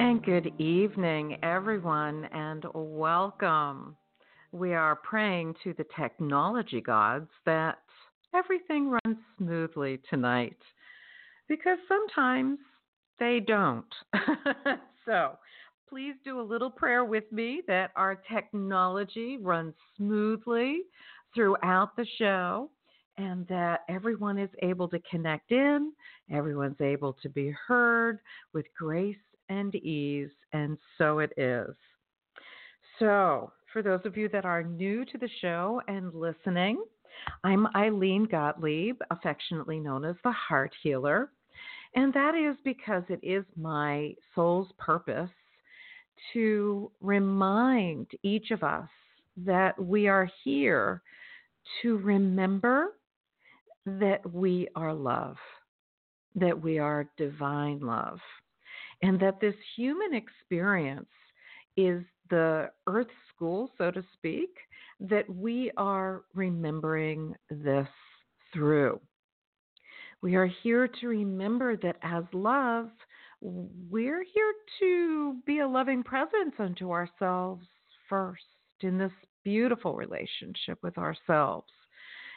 [0.00, 3.96] And good evening, everyone, and welcome.
[4.52, 7.78] We are praying to the technology gods that
[8.32, 10.56] everything runs smoothly tonight
[11.48, 12.60] because sometimes
[13.18, 13.92] they don't.
[15.04, 15.32] so
[15.88, 20.82] please do a little prayer with me that our technology runs smoothly
[21.34, 22.70] throughout the show
[23.16, 25.92] and that everyone is able to connect in,
[26.30, 28.20] everyone's able to be heard
[28.52, 29.16] with grace
[29.48, 31.74] and ease, and so it is.
[32.98, 36.82] So, for those of you that are new to the show and listening,
[37.44, 41.30] I'm Ilene Gottlieb, affectionately known as the Heart Healer.
[41.94, 45.30] And that is because it is my soul's purpose
[46.32, 48.88] to remind each of us
[49.36, 51.02] that we are here
[51.82, 52.94] to remember
[53.86, 55.36] that we are love,
[56.34, 58.18] that we are divine love,
[59.02, 61.08] and that this human experience
[61.76, 64.50] is the earth school, so to speak,
[65.00, 67.88] that we are remembering this
[68.52, 69.00] through.
[70.20, 72.88] We are here to remember that as love,
[73.40, 77.64] we're here to be a loving presence unto ourselves
[78.08, 78.42] first
[78.80, 79.12] in this
[79.44, 81.70] beautiful relationship with ourselves.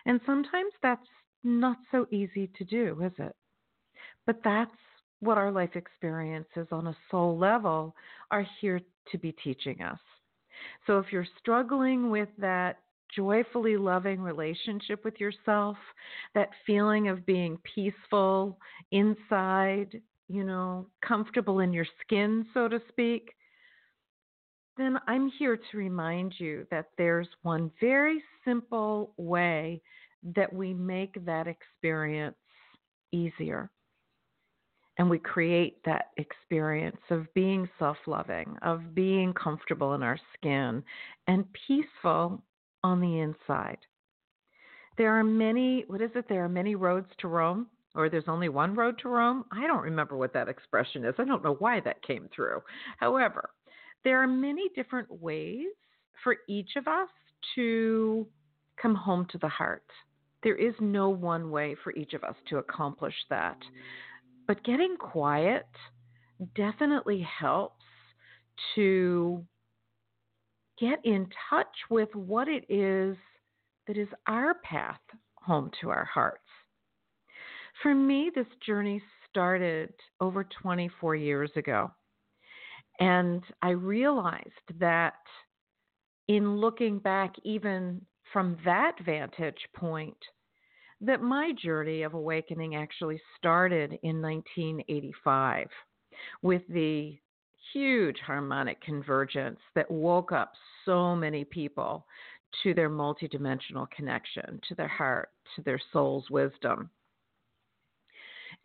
[0.05, 1.01] And sometimes that's
[1.43, 3.35] not so easy to do, is it?
[4.27, 4.71] But that's
[5.21, 7.95] what our life experiences on a soul level
[8.31, 9.99] are here to be teaching us.
[10.85, 12.79] So if you're struggling with that
[13.15, 15.77] joyfully loving relationship with yourself,
[16.35, 18.57] that feeling of being peaceful
[18.91, 23.29] inside, you know, comfortable in your skin, so to speak,
[24.77, 29.81] then I'm here to remind you that there's one very simple way
[30.35, 32.37] that we make that experience
[33.11, 33.69] easier.
[34.97, 40.83] And we create that experience of being self loving, of being comfortable in our skin,
[41.27, 42.43] and peaceful
[42.83, 43.77] on the inside.
[44.97, 46.25] There are many, what is it?
[46.27, 49.45] There are many roads to Rome, or there's only one road to Rome.
[49.51, 51.15] I don't remember what that expression is.
[51.17, 52.61] I don't know why that came through.
[52.97, 53.49] However,
[54.03, 55.67] there are many different ways
[56.23, 57.09] for each of us
[57.55, 58.27] to
[58.81, 59.85] come home to the heart.
[60.43, 63.57] There is no one way for each of us to accomplish that.
[64.47, 65.67] But getting quiet
[66.55, 67.83] definitely helps
[68.75, 69.45] to
[70.79, 73.15] get in touch with what it is
[73.87, 74.99] that is our path
[75.35, 76.39] home to our hearts.
[77.81, 81.91] For me, this journey started over 24 years ago.
[82.99, 84.49] And I realized
[84.79, 85.13] that
[86.27, 90.17] in looking back, even from that vantage point,
[91.01, 95.67] that my journey of awakening actually started in 1985
[96.41, 97.17] with the
[97.73, 100.53] huge harmonic convergence that woke up
[100.85, 102.05] so many people
[102.63, 106.89] to their multidimensional connection, to their heart, to their soul's wisdom.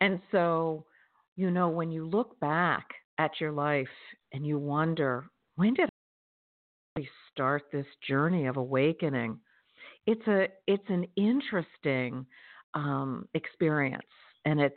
[0.01, 0.85] And so,
[1.35, 2.85] you know, when you look back
[3.17, 3.87] at your life
[4.33, 5.25] and you wonder,
[5.55, 5.89] when did
[6.97, 9.39] I start this journey of awakening?
[10.07, 12.25] It's a it's an interesting
[12.73, 14.01] um, experience,
[14.45, 14.75] and it's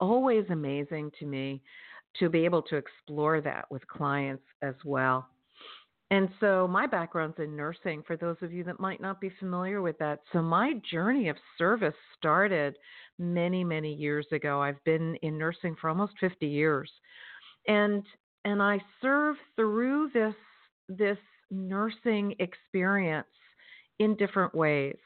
[0.00, 1.62] always amazing to me
[2.18, 5.28] to be able to explore that with clients as well.
[6.10, 9.80] And so, my background's in nursing for those of you that might not be familiar
[9.80, 10.20] with that.
[10.32, 12.76] So, my journey of service started
[13.18, 14.60] many, many years ago.
[14.60, 16.90] I've been in nursing for almost 50 years.
[17.68, 18.02] And
[18.44, 20.34] and I serve through this
[20.88, 21.18] this
[21.50, 23.26] nursing experience
[24.00, 24.98] in different ways.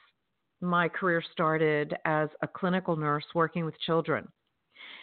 [0.62, 4.26] My career started as a clinical nurse working with children.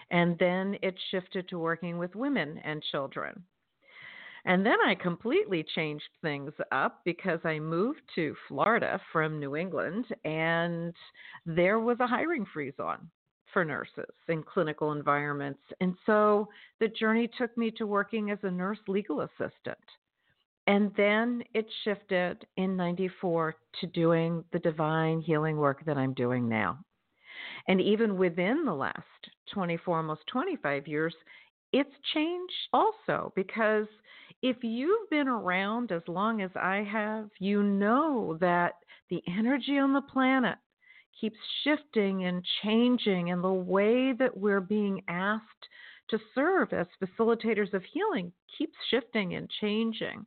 [0.10, 3.44] And then it shifted to working with women and children.
[4.46, 10.06] And then I completely changed things up because I moved to Florida from New England
[10.26, 10.96] and
[11.46, 13.08] there was a hiring freeze on
[13.54, 15.62] for nurses in clinical environments.
[15.80, 16.48] And so
[16.80, 19.78] the journey took me to working as a nurse legal assistant.
[20.72, 26.48] And then it shifted in 94 to doing the divine healing work that I'm doing
[26.48, 26.80] now.
[27.68, 28.96] And even within the last
[29.54, 31.14] 24, almost 25 years,
[31.74, 33.86] it's changed also because
[34.42, 38.76] if you've been around as long as I have, you know that
[39.10, 40.56] the energy on the planet
[41.20, 45.68] keeps shifting and changing, and the way that we're being asked
[46.12, 50.26] to serve as facilitators of healing keeps shifting and changing.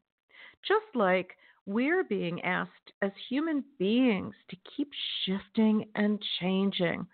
[0.67, 4.91] Just like we're being asked as human beings to keep
[5.25, 7.07] shifting and changing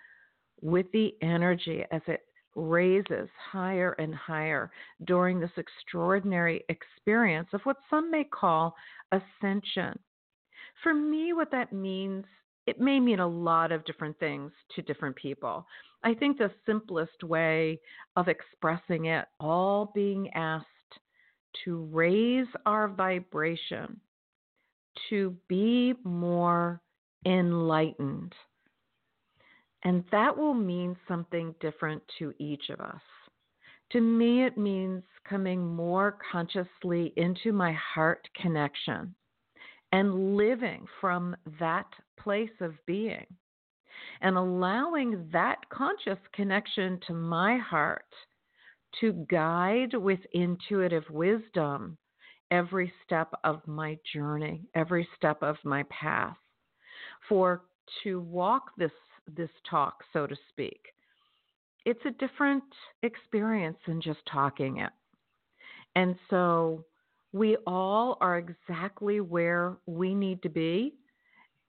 [0.60, 2.20] with the energy as it
[2.56, 4.70] raises higher and higher
[5.04, 8.74] during this extraordinary experience of what some may call
[9.12, 9.98] ascension.
[10.82, 12.24] For me, what that means,
[12.66, 15.66] it may mean a lot of different things to different people.
[16.02, 17.78] I think the simplest way
[18.16, 20.66] of expressing it, all being asked
[21.64, 24.00] to raise our vibration,
[25.08, 26.80] to be more
[27.26, 28.34] enlightened
[29.84, 33.00] and that will mean something different to each of us.
[33.92, 39.14] To me, it means coming more consciously into my heart connection
[39.92, 41.86] and living from that
[42.18, 43.26] place of being
[44.20, 48.04] and allowing that conscious connection to my heart
[49.00, 51.96] to guide with intuitive wisdom
[52.50, 56.36] every step of my journey, every step of my path.
[57.28, 57.62] For
[58.02, 58.90] to walk this
[59.36, 60.80] this talk, so to speak.
[61.86, 62.64] It's a different
[63.02, 64.90] experience than just talking it.
[65.94, 66.84] And so
[67.32, 70.94] we all are exactly where we need to be.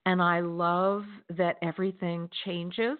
[0.05, 1.03] And I love
[1.37, 2.97] that everything changes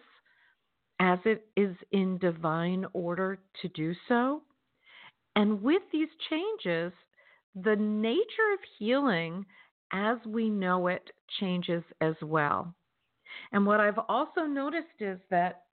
[1.01, 4.44] as it is in divine order to do so.
[5.36, 6.94] And with these changes,
[7.56, 9.45] the nature of healing
[9.92, 11.09] as we know it
[11.39, 12.74] changes as well.
[13.51, 15.63] And what I've also noticed is that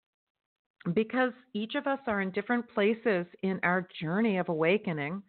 [0.95, 5.23] because each of us are in different places in our journey of awakening,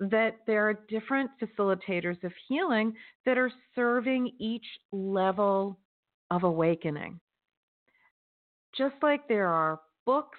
[0.00, 2.92] that there are different facilitators of healing
[3.24, 5.78] that are serving each level
[6.30, 7.18] of awakening.
[8.76, 10.38] Just like there are books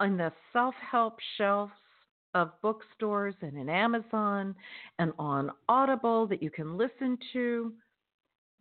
[0.00, 1.72] on the self help shelves
[2.34, 4.54] of bookstores and in Amazon
[4.98, 7.72] and on Audible that you can listen to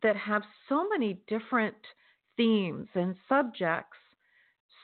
[0.01, 1.75] that have so many different
[2.38, 3.98] themes and subjects.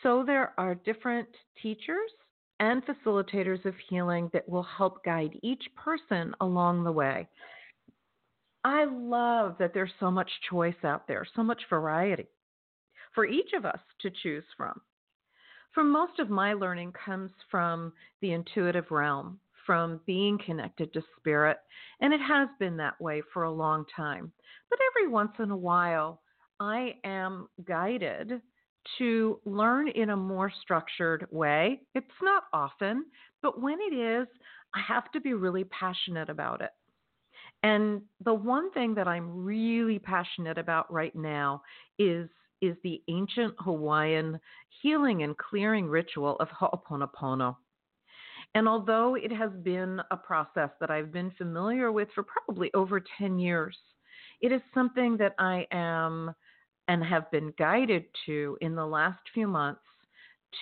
[0.04, 1.30] So there are different
[1.62, 2.12] teachers
[2.60, 7.28] and facilitators of healing that will help guide each person along the way.
[8.64, 12.28] I love that there's so much choice out there, so much variety
[13.14, 14.80] for each of us to choose from.
[15.74, 21.58] For most of my learning comes from the intuitive realm, from being connected to spirit,
[22.02, 24.32] and it has been that way for a long time.
[24.70, 26.22] But every once in a while,
[26.60, 28.42] I am guided
[28.98, 31.82] to learn in a more structured way.
[31.96, 33.06] It's not often,
[33.42, 34.28] but when it is,
[34.74, 36.72] I have to be really passionate about it.
[37.64, 41.62] And the one thing that I'm really passionate about right now
[42.00, 42.28] is
[42.62, 44.40] is the ancient Hawaiian
[44.82, 47.56] healing and clearing ritual of Ho'oponopono.
[48.54, 53.02] And although it has been a process that I've been familiar with for probably over
[53.18, 53.78] 10 years,
[54.42, 56.34] it is something that I am
[56.88, 59.82] and have been guided to in the last few months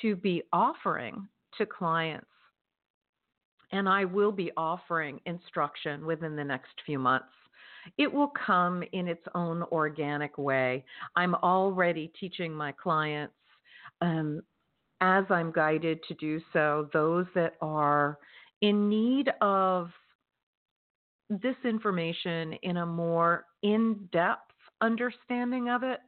[0.02, 1.28] to be offering
[1.58, 2.28] to clients.
[3.72, 7.28] And I will be offering instruction within the next few months.
[7.98, 10.84] It will come in its own organic way.
[11.16, 13.34] I'm already teaching my clients
[14.02, 14.42] um,
[15.02, 18.18] as I'm guided to do so, those that are
[18.62, 19.90] in need of
[21.30, 26.00] this information in a more in depth understanding of it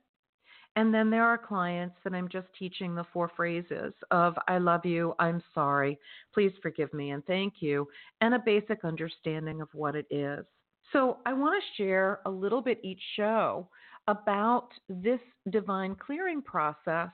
[0.75, 4.86] And then there are clients that I'm just teaching the four phrases of I love
[4.86, 6.00] you, I'm sorry,
[6.34, 7.88] please forgive me, and thank you,
[8.22, 10.46] and a basic understanding of what it is.
[10.91, 13.69] So I want to share a little bit each show
[14.07, 15.19] about this
[15.50, 17.12] divine clearing process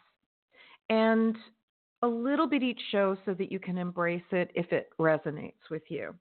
[0.90, 1.36] and
[2.02, 5.84] a little bit each show so that you can embrace it if it resonates with
[5.90, 6.16] you.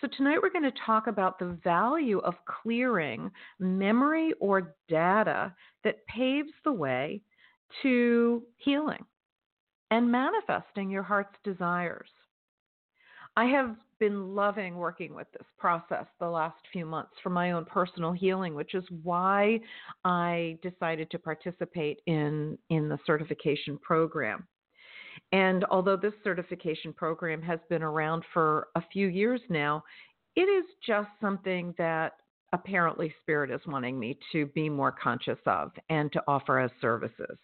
[0.00, 5.54] So, tonight we're going to talk about the value of clearing memory or data
[5.84, 7.22] that paves the way
[7.82, 9.04] to healing
[9.90, 12.10] and manifesting your heart's desires.
[13.36, 17.64] I have been loving working with this process the last few months for my own
[17.64, 19.60] personal healing, which is why
[20.04, 24.46] I decided to participate in, in the certification program.
[25.32, 29.84] And although this certification program has been around for a few years now,
[30.34, 32.14] it is just something that
[32.52, 37.38] apparently Spirit is wanting me to be more conscious of and to offer as services.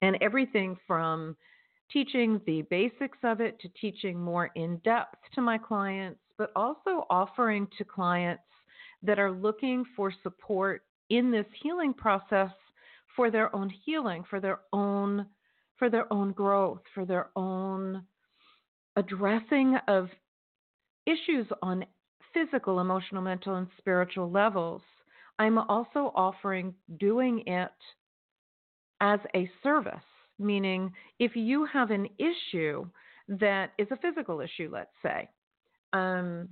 [0.00, 1.36] And everything from
[1.92, 7.06] teaching the basics of it to teaching more in depth to my clients, but also
[7.10, 8.42] offering to clients
[9.02, 12.50] that are looking for support in this healing process
[13.14, 15.26] for their own healing, for their own
[15.78, 18.02] for their own growth, for their own
[18.96, 20.08] addressing of
[21.04, 21.84] issues on
[22.32, 24.80] physical, emotional, mental, and spiritual levels.
[25.38, 27.70] I'm also offering doing it
[29.00, 29.94] as a service,
[30.38, 32.86] meaning if you have an issue
[33.28, 35.28] that is a physical issue, let's say,
[35.92, 36.48] um,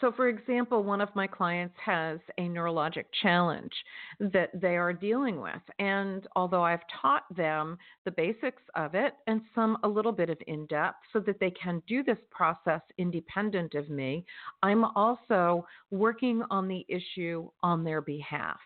[0.00, 3.72] so, for example, one of my clients has a neurologic challenge
[4.20, 5.60] that they are dealing with.
[5.78, 10.38] And although I've taught them the basics of it and some a little bit of
[10.46, 14.24] in depth so that they can do this process independent of me,
[14.62, 18.60] I'm also working on the issue on their behalf.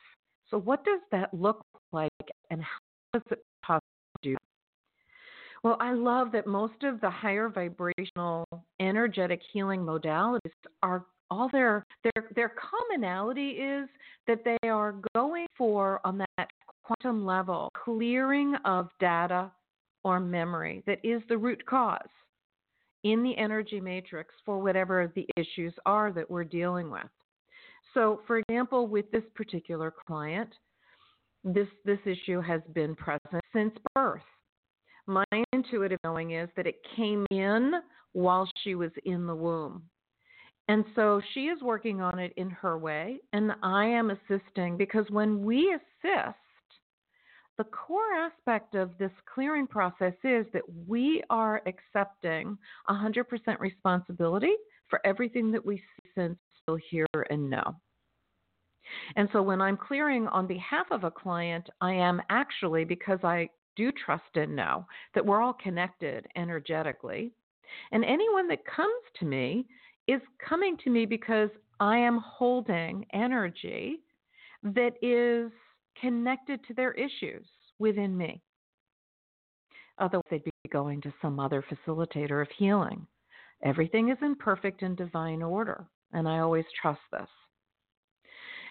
[0.51, 2.11] So, what does that look like
[2.51, 3.45] and how does it?
[5.67, 8.45] Well, I love that most of the higher vibrational
[8.79, 10.53] energetic healing modalities
[10.85, 13.89] are all their their their commonality is
[14.29, 16.51] that they are going for on that
[16.85, 19.51] quantum level clearing of data
[20.05, 21.99] or memory that is the root cause
[23.03, 27.11] in the energy matrix for whatever the issues are that we're dealing with.
[27.93, 30.51] So, for example, with this particular client,
[31.43, 34.23] this this issue has been present since birth.
[35.07, 37.73] My intuitive knowing is that it came in
[38.13, 39.83] while she was in the womb.
[40.69, 45.07] And so she is working on it in her way, and I am assisting because
[45.11, 46.37] when we assist,
[47.57, 52.59] the core aspect of this clearing process is that we are accepting
[52.91, 53.25] 100%
[53.61, 54.53] responsibility
[54.89, 57.77] for everything that we see, sense, feel, hear, and know.
[59.15, 63.49] And so when I'm clearing on behalf of a client, I am actually, because I
[63.77, 67.33] do trust and know that we're all connected energetically.
[67.93, 69.67] And anyone that comes to me
[70.09, 74.01] is coming to me because I am holding energy
[74.63, 75.53] that is
[76.01, 77.47] connected to their issues
[77.79, 78.43] within me.
[79.99, 83.07] Otherwise, they'd be going to some other facilitator of healing.
[83.63, 87.29] Everything is in perfect and divine order, and I always trust this.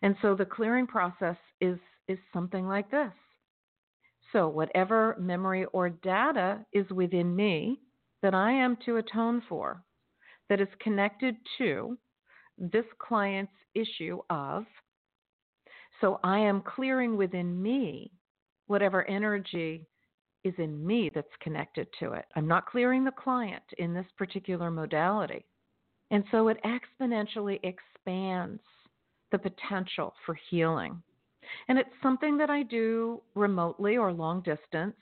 [0.01, 3.11] And so the clearing process is, is something like this.
[4.35, 7.79] So, whatever memory or data is within me
[8.21, 9.81] that I am to atone for,
[10.49, 11.97] that is connected to
[12.57, 14.65] this client's issue of,
[16.01, 18.11] so I am clearing within me
[18.67, 19.87] whatever energy
[20.43, 22.25] is in me that's connected to it.
[22.35, 25.45] I'm not clearing the client in this particular modality.
[26.11, 28.61] And so it exponentially expands
[29.31, 31.01] the potential for healing.
[31.67, 34.95] And it's something that I do remotely or long distance.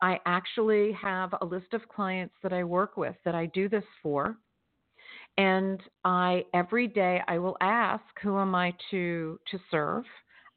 [0.00, 3.84] I actually have a list of clients that I work with that I do this
[4.02, 4.36] for.
[5.38, 10.04] And I every day I will ask who am I to to serve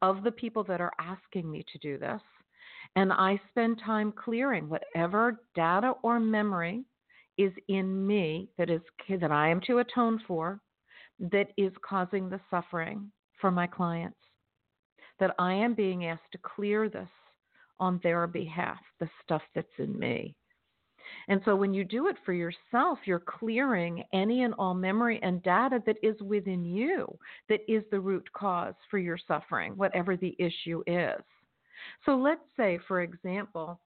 [0.02, 2.22] of the people that are asking me to do this.
[2.96, 6.86] And I spend time clearing whatever data or memory
[7.38, 10.60] is in me that is that I am to atone for
[11.20, 14.18] that is causing the suffering for my clients.
[15.20, 17.10] That I am being asked to clear this
[17.80, 20.36] on their behalf, the stuff that's in me.
[21.28, 25.42] And so when you do it for yourself, you're clearing any and all memory and
[25.44, 27.08] data that is within you,
[27.50, 31.22] that is the root cause for your suffering, whatever the issue is.
[32.06, 33.80] So let's say, for example,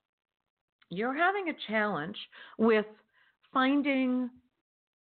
[0.90, 2.18] you're having a challenge
[2.58, 2.86] with
[3.54, 4.30] finding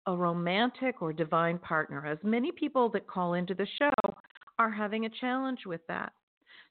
[0.05, 4.15] a romantic or divine partner, as many people that call into the show
[4.59, 6.13] are having a challenge with that.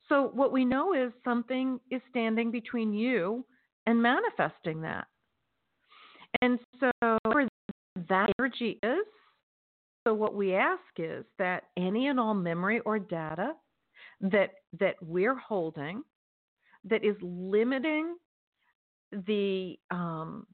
[0.08, 3.44] So, what we know is something is standing between you
[3.86, 5.06] and manifesting that.
[6.42, 6.90] And so,
[8.08, 9.06] that energy is,
[10.06, 13.54] so what we ask is that any and all memory or data
[14.20, 16.02] that that we're holding
[16.84, 18.16] that is limiting
[19.26, 20.46] the um,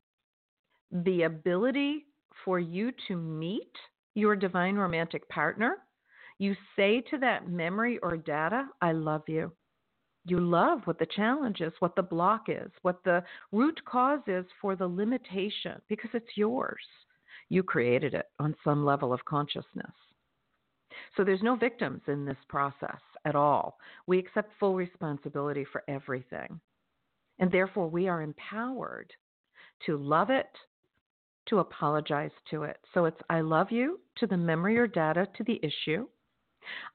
[0.91, 2.07] the ability
[2.45, 3.73] for you to meet
[4.15, 5.79] your divine romantic partner,
[6.43, 9.53] you say to that memory or data, I love you.
[10.25, 13.23] You love what the challenge is, what the block is, what the
[13.53, 16.83] root cause is for the limitation, because it's yours.
[17.49, 19.93] You created it on some level of consciousness.
[21.17, 23.79] So there's no victims in this process at all.
[24.09, 26.61] We accept full responsibility for everything.
[27.39, 29.13] And therefore, we are empowered
[29.87, 30.51] to love it,
[31.49, 32.79] to apologize to it.
[32.95, 36.07] So it's I love you to the memory or data to the issue.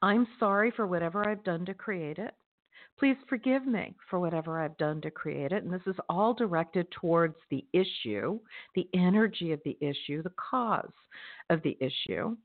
[0.01, 2.33] I'm sorry for whatever I've done to create it.
[2.99, 5.63] Please forgive me for whatever I've done to create it.
[5.63, 8.39] And this is all directed towards the issue,
[8.73, 10.91] the energy of the issue, the cause
[11.49, 12.35] of the issue.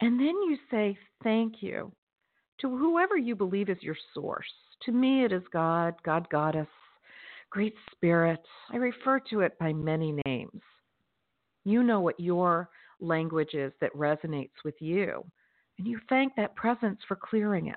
[0.00, 1.92] And then you say thank you
[2.60, 4.46] to whoever you believe is your source.
[4.82, 6.66] To me, it is God, God Goddess,
[7.50, 8.42] Great Spirit.
[8.72, 10.62] I refer to it by many names.
[11.64, 12.70] You know what your
[13.00, 15.24] language is that resonates with you.
[15.78, 17.76] And you thank that presence for clearing it.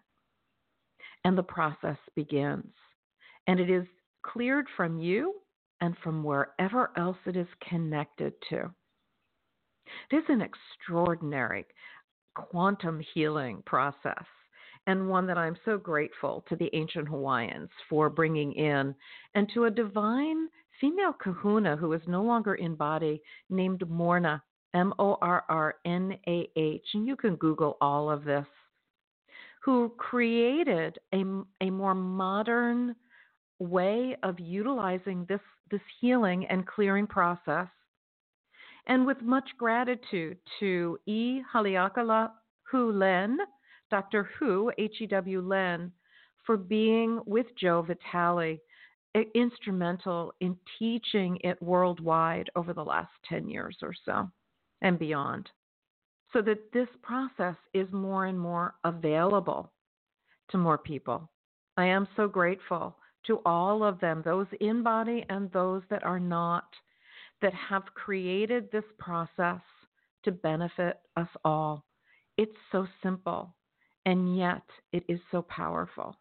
[1.25, 2.74] And the process begins.
[3.48, 3.86] And it is
[4.24, 5.36] cleared from you
[5.82, 8.74] and from wherever else it is connected to.
[10.12, 11.65] It is an extraordinary
[12.36, 14.25] quantum healing process
[14.88, 18.96] and one that I'm so grateful to the ancient Hawaiians for bringing in,
[19.36, 20.48] and to a divine
[20.82, 24.41] female kahuna who is no longer in body named Morrnah,
[24.74, 28.46] M O R R N A H, and you can Google all of this,
[29.64, 31.24] who created a,
[31.62, 32.96] a more modern
[33.60, 37.68] way of utilizing this, this healing and clearing process.
[38.88, 41.41] And with much gratitude to E.
[41.54, 42.32] Haleakala
[42.72, 43.38] Hu Len,
[43.89, 44.30] Dr.
[44.38, 45.91] Hu, H E W Len,
[46.46, 48.60] for being with Joe Vitale
[49.36, 54.30] instrumental in teaching it worldwide over the last 10 years or so
[54.82, 55.50] and beyond.
[56.32, 59.72] So that this process is more and more available
[60.52, 61.30] to more people.
[61.78, 66.20] I am so grateful to all of them, those in body and those that are
[66.20, 66.65] not,
[67.42, 69.62] that have created this process
[70.24, 71.86] to benefit us all.
[72.38, 73.56] It's so simple,
[74.06, 74.63] and yet
[74.94, 76.15] it is so powerful.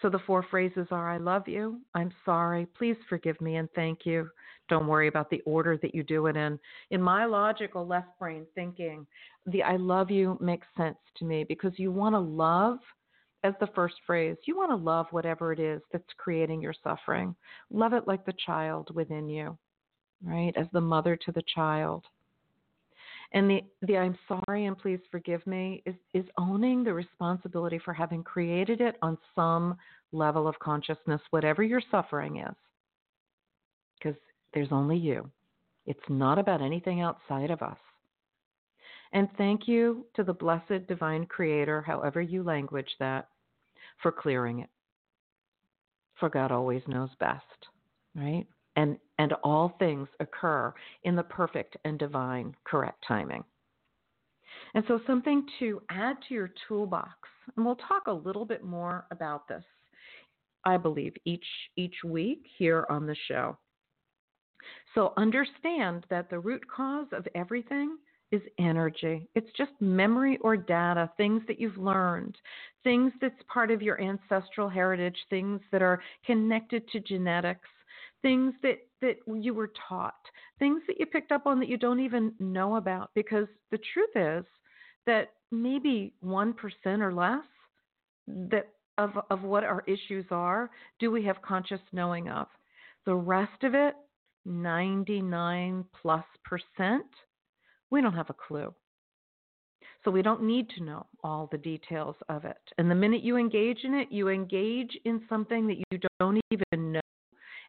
[0.00, 4.04] So the four phrases are I love you, I'm sorry, please forgive me, and thank
[4.04, 4.28] you.
[4.68, 6.58] Don't worry about the order that you do it in.
[6.90, 9.06] In my logical left brain thinking,
[9.46, 12.78] the I love you makes sense to me because you want to love
[13.44, 14.36] as the first phrase.
[14.44, 17.34] You want to love whatever it is that's creating your suffering.
[17.70, 19.56] Love it like the child within you,
[20.22, 20.52] right?
[20.56, 22.04] As the mother to the child.
[23.36, 27.92] And the, the I'm sorry and please forgive me is, is owning the responsibility for
[27.92, 29.76] having created it on some
[30.10, 32.54] level of consciousness, whatever your suffering is.
[33.98, 34.18] Because
[34.54, 35.30] there's only you.
[35.84, 37.76] It's not about anything outside of us.
[39.12, 43.28] And thank you to the blessed divine creator, however you language that,
[44.02, 44.70] for clearing it.
[46.18, 47.44] For God always knows best,
[48.14, 48.46] right?
[48.76, 50.72] And, and all things occur
[51.04, 53.42] in the perfect and divine correct timing.
[54.74, 57.16] And so, something to add to your toolbox,
[57.56, 59.64] and we'll talk a little bit more about this,
[60.64, 63.56] I believe, each, each week here on the show.
[64.94, 67.96] So, understand that the root cause of everything
[68.32, 69.28] is energy.
[69.34, 72.36] It's just memory or data, things that you've learned,
[72.82, 77.68] things that's part of your ancestral heritage, things that are connected to genetics,
[78.22, 80.14] things that that you were taught,
[80.58, 84.10] things that you picked up on that you don't even know about because the truth
[84.14, 84.44] is
[85.04, 86.54] that maybe 1%
[86.86, 87.44] or less
[88.26, 92.46] that of of what our issues are do we have conscious knowing of.
[93.04, 93.94] The rest of it,
[94.46, 97.06] 99 plus percent,
[97.90, 98.74] we don't have a clue.
[100.04, 102.56] So we don't need to know all the details of it.
[102.78, 106.92] And the minute you engage in it, you engage in something that you don't even
[106.92, 107.00] know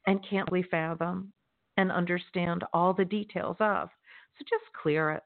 [0.08, 1.32] and can't we fathom
[1.78, 3.90] and understand all the details of.
[4.38, 5.24] So just clear it.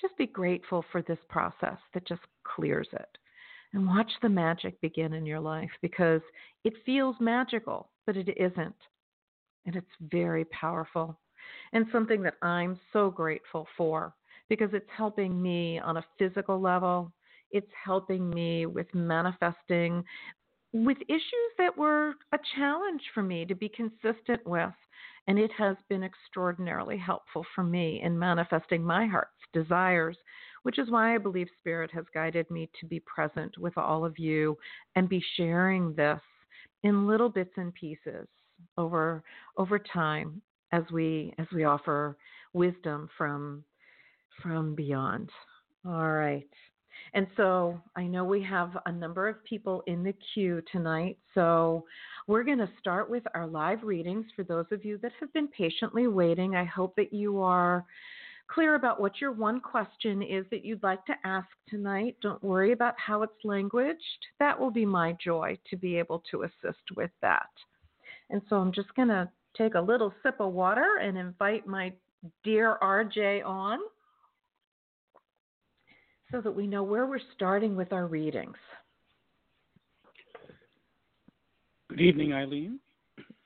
[0.00, 3.18] Just be grateful for this process that just clears it.
[3.72, 6.22] And watch the magic begin in your life because
[6.64, 8.76] it feels magical, but it isn't.
[9.66, 11.18] And it's very powerful
[11.72, 14.14] and something that I'm so grateful for
[14.48, 17.12] because it's helping me on a physical level.
[17.50, 20.04] It's helping me with manifesting
[20.72, 24.72] with issues that were a challenge for me to be consistent with.
[25.28, 30.16] And it has been extraordinarily helpful for me in manifesting my heart's desires,
[30.62, 34.18] which is why I believe Spirit has guided me to be present with all of
[34.18, 34.56] you
[34.94, 36.20] and be sharing this
[36.84, 38.28] in little bits and pieces
[38.78, 39.22] over
[39.56, 40.40] over time
[40.72, 42.16] as we as we offer
[42.52, 43.64] wisdom from
[44.42, 45.30] from beyond.
[45.84, 46.48] All right.
[47.14, 51.18] And so I know we have a number of people in the queue tonight.
[51.34, 51.84] So
[52.26, 55.48] we're going to start with our live readings for those of you that have been
[55.48, 56.56] patiently waiting.
[56.56, 57.84] I hope that you are
[58.48, 62.16] clear about what your one question is that you'd like to ask tonight.
[62.22, 64.26] Don't worry about how it's languaged.
[64.38, 67.48] That will be my joy to be able to assist with that.
[68.30, 71.92] And so I'm just going to take a little sip of water and invite my
[72.44, 73.78] dear RJ on
[76.30, 78.56] so that we know where we're starting with our readings.
[81.88, 82.78] Good evening, Ilene.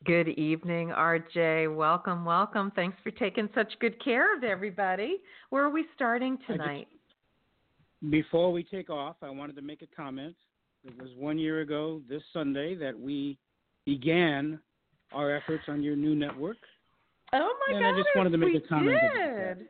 [0.06, 1.76] Good evening, RJ.
[1.76, 2.72] Welcome, welcome.
[2.74, 5.18] Thanks for taking such good care of everybody.
[5.50, 6.88] Where are we starting tonight?
[6.90, 10.34] Just, before we take off, I wanted to make a comment.
[10.84, 13.36] It was one year ago this Sunday that we
[13.84, 14.58] began
[15.12, 16.56] our efforts on your new network.
[17.34, 17.94] Oh my and God!
[17.94, 18.98] I just wanted to make a comment.
[19.14, 19.68] Did.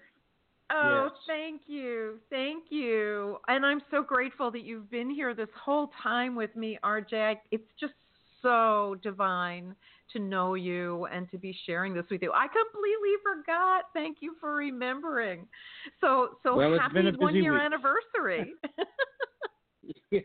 [0.73, 1.21] Oh, yes.
[1.27, 2.19] thank you.
[2.31, 3.39] Thank you.
[3.49, 7.37] And I'm so grateful that you've been here this whole time with me, RJ.
[7.51, 7.95] It's just
[8.43, 9.75] so divine
[10.13, 12.33] to know you and to be sharing this with you.
[12.33, 13.85] I completely forgot.
[13.95, 15.47] Thank you for remembering.
[16.01, 17.63] So so well, happy one year week.
[17.63, 18.55] anniversary.
[20.11, 20.25] yes.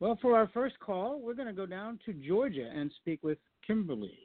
[0.00, 3.38] Well, for our first call, we're going to go down to Georgia and speak with
[3.66, 4.18] Kimberly.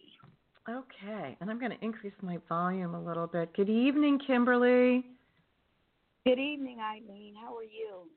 [0.67, 3.53] Okay, and I'm going to increase my volume a little bit.
[3.53, 5.05] Good evening, Kimberly.
[6.25, 7.33] Good evening, Ilene.
[7.39, 8.09] How are you?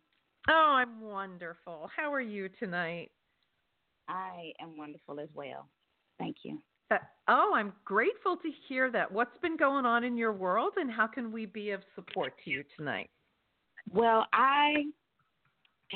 [0.48, 1.90] Oh, I'm wonderful.
[1.94, 3.11] How are you tonight?
[4.08, 5.68] I am wonderful as well.
[6.18, 6.58] Thank you.
[7.28, 9.12] Oh, I'm grateful to hear that.
[9.12, 12.50] What's been going on in your world, and how can we be of support to
[12.50, 13.11] you tonight?
[13.92, 14.84] Well, I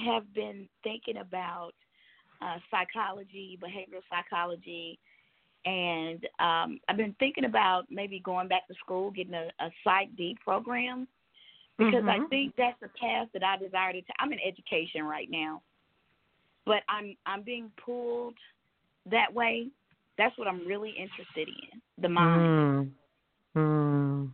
[0.05, 1.73] have been thinking about
[2.43, 4.99] uh, psychology, behavioral psychology,
[5.65, 10.37] and um, I've been thinking about maybe going back to school, getting a, a PsyD
[10.41, 11.07] program,
[11.79, 12.25] because mm-hmm.
[12.25, 14.01] I think that's the path that I desire to.
[14.01, 15.63] T- I'm in education right now,
[16.67, 18.35] but I'm I'm being pulled
[19.11, 19.69] that way.
[20.19, 22.93] That's what I'm really interested in, the mind.
[23.57, 23.61] Mm.
[23.61, 24.31] Mm.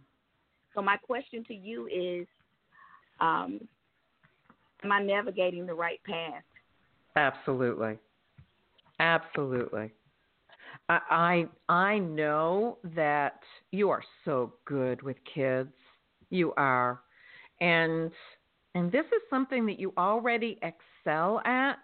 [0.74, 2.26] So my question to you is,
[3.20, 3.60] um,
[4.82, 6.42] am I navigating the right path?
[7.16, 7.98] Absolutely,
[9.00, 9.92] absolutely.
[10.88, 13.40] I I know that
[13.72, 15.72] you are so good with kids.
[16.31, 17.01] You are.
[17.61, 18.11] And
[18.74, 21.79] and this is something that you already excel at,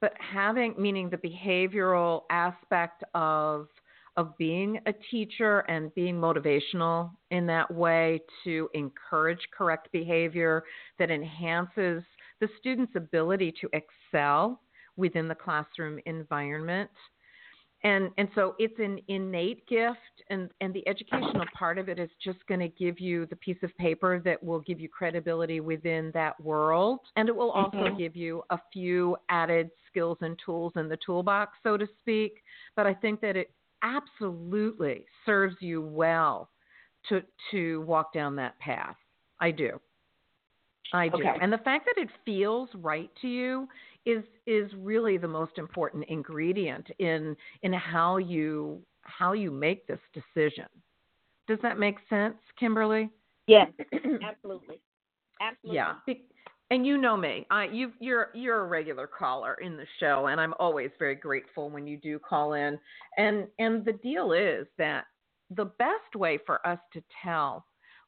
[0.00, 3.68] but having meaning the behavioral aspect of
[4.16, 10.64] of being a teacher and being motivational in that way to encourage correct behavior
[10.98, 12.02] that enhances
[12.40, 14.62] the student's ability to excel
[14.96, 16.90] within the classroom environment
[17.86, 22.10] and and so it's an innate gift and and the educational part of it is
[22.22, 26.10] just going to give you the piece of paper that will give you credibility within
[26.12, 27.96] that world and it will also mm-hmm.
[27.96, 32.42] give you a few added skills and tools in the toolbox so to speak
[32.74, 33.52] but i think that it
[33.84, 36.50] absolutely serves you well
[37.08, 37.22] to
[37.52, 38.96] to walk down that path
[39.40, 39.80] i do
[40.92, 41.16] I do.
[41.16, 41.36] Okay.
[41.42, 43.66] And the fact that it feels right to you
[44.06, 50.00] is is really the most important ingredient in in how you how you make this
[50.14, 50.66] decision.
[51.48, 53.10] Does that make sense, Kimberly?
[53.46, 53.68] Yes,
[54.24, 54.80] absolutely.
[55.40, 55.76] Absolutely.
[55.76, 55.94] Yeah.
[56.70, 57.46] And you know me.
[57.50, 61.70] I you you're you're a regular caller in the show and I'm always very grateful
[61.70, 62.78] when you do call in.
[63.18, 65.04] And and the deal is that
[65.50, 67.64] the best way for us to tell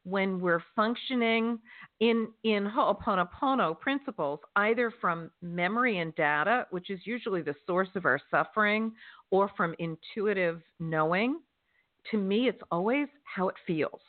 [0.09, 1.59] when we're functioning
[2.01, 7.89] in in Ho'oponopono oh, principles, either from memory and data, which is usually the source
[7.95, 8.93] of our suffering,
[9.31, 11.41] or from intuitive knowing,
[12.11, 14.01] to me, it's always how it feels.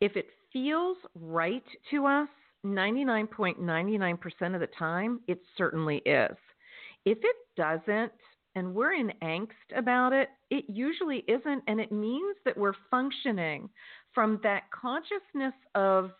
[0.00, 2.28] If it feels right to us,
[2.64, 6.36] 99.99% of the time, it certainly is.
[7.04, 8.12] If it doesn't,
[8.54, 11.62] and we're in angst about it, it usually isn't.
[11.66, 13.68] And it means that we're functioning
[14.14, 16.10] from that consciousness of,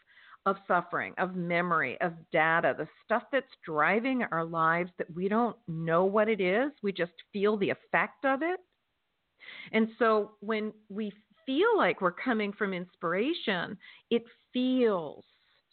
[0.46, 5.56] of suffering, of memory, of data, the stuff that's driving our lives that we don't
[5.66, 6.70] know what it is.
[6.82, 8.60] We just feel the effect of it.
[9.72, 11.12] And so when we
[11.46, 13.76] feel like we're coming from inspiration,
[14.10, 15.24] it feels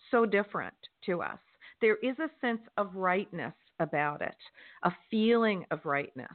[0.10, 1.38] so different to us.
[1.82, 4.36] There is a sense of rightness about it,
[4.84, 6.32] a feeling of rightness.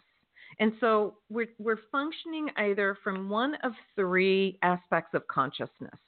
[0.61, 5.99] And so we're, we're functioning either from one of three aspects of consciousness,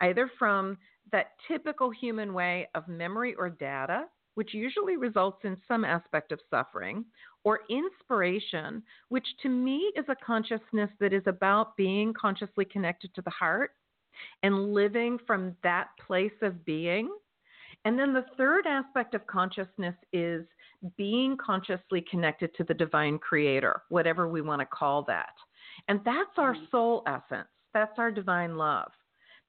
[0.00, 0.78] either from
[1.12, 6.40] that typical human way of memory or data, which usually results in some aspect of
[6.50, 7.04] suffering,
[7.44, 13.22] or inspiration, which to me is a consciousness that is about being consciously connected to
[13.22, 13.72] the heart
[14.42, 17.10] and living from that place of being.
[17.84, 20.44] And then the third aspect of consciousness is
[20.96, 25.32] being consciously connected to the divine creator, whatever we want to call that.
[25.88, 26.64] And that's our mm-hmm.
[26.70, 28.90] soul essence, that's our divine love.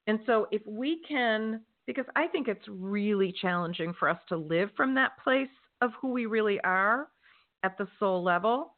[0.07, 4.69] And so if we can, because I think it's really challenging for us to live
[4.75, 5.49] from that place
[5.81, 7.07] of who we really are
[7.63, 8.73] at the soul level,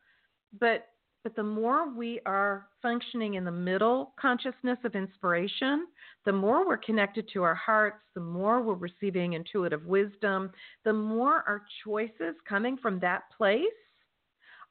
[0.59, 0.87] but
[1.27, 5.85] but the more we are functioning in the middle consciousness of inspiration,
[6.23, 10.49] the more we're connected to our hearts, the more we're receiving intuitive wisdom,
[10.85, 13.65] the more our choices coming from that place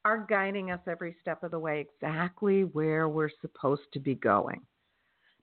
[0.07, 4.63] are guiding us every step of the way exactly where we're supposed to be going.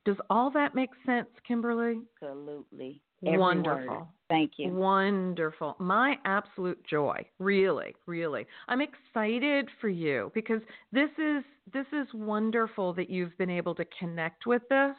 [0.05, 2.01] Does all that make sense, Kimberly?
[2.23, 3.03] Absolutely.
[3.25, 3.95] Every Wonderful.
[3.95, 4.07] Word.
[4.29, 4.71] Thank you.
[4.71, 5.75] Wonderful.
[5.79, 7.25] My absolute joy.
[7.39, 8.47] Really, really.
[8.67, 13.85] I'm excited for you because this is this is wonderful that you've been able to
[13.99, 14.95] connect with this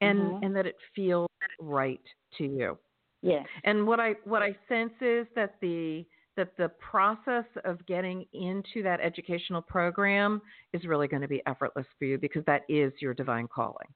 [0.00, 0.44] and mm-hmm.
[0.44, 1.28] and that it feels
[1.60, 2.00] right
[2.38, 2.78] to you.
[3.22, 3.46] Yes.
[3.64, 6.04] And what I what I sense is that the
[6.36, 10.40] that the process of getting into that educational program
[10.72, 13.88] is really going to be effortless for you because that is your divine calling.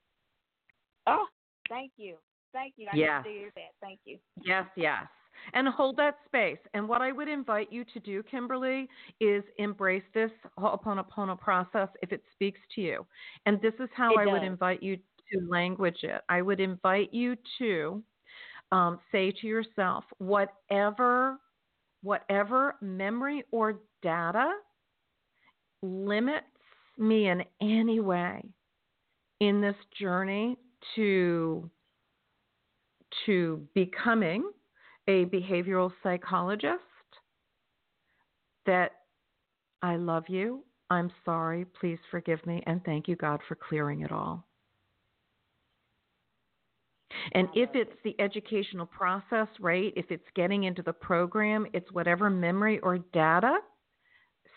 [1.07, 1.26] Oh,
[1.68, 2.16] thank you.
[2.57, 2.88] Thank you.
[2.90, 3.25] I yes.
[3.27, 3.73] hear that.
[3.83, 4.16] Thank you.
[4.42, 5.05] Yes, yes.
[5.53, 6.59] And hold that space.
[6.73, 8.88] And what I would invite you to do, Kimberly,
[9.21, 13.07] is embrace this Ho'oponopono process if it speaks to you.
[13.45, 14.33] And this is how it I does.
[14.33, 16.23] would invite you to language it.
[16.31, 18.03] I would invite you to
[18.73, 21.38] um, say to yourself, whatever
[22.03, 24.53] whatever memory or data
[25.83, 26.47] limits
[26.99, 28.40] me in any way
[29.40, 30.57] in this journey
[30.95, 31.69] to
[33.24, 34.50] to becoming
[35.09, 36.83] a behavioral psychologist
[38.66, 38.92] that
[39.83, 40.64] I love you.
[40.90, 41.64] I'm sorry.
[41.81, 42.62] Please forgive me.
[42.66, 44.44] And thank you, God, for clearing it all.
[47.33, 52.29] And if it's the educational process, right, if it's getting into the program, it's whatever
[52.31, 53.59] memory or data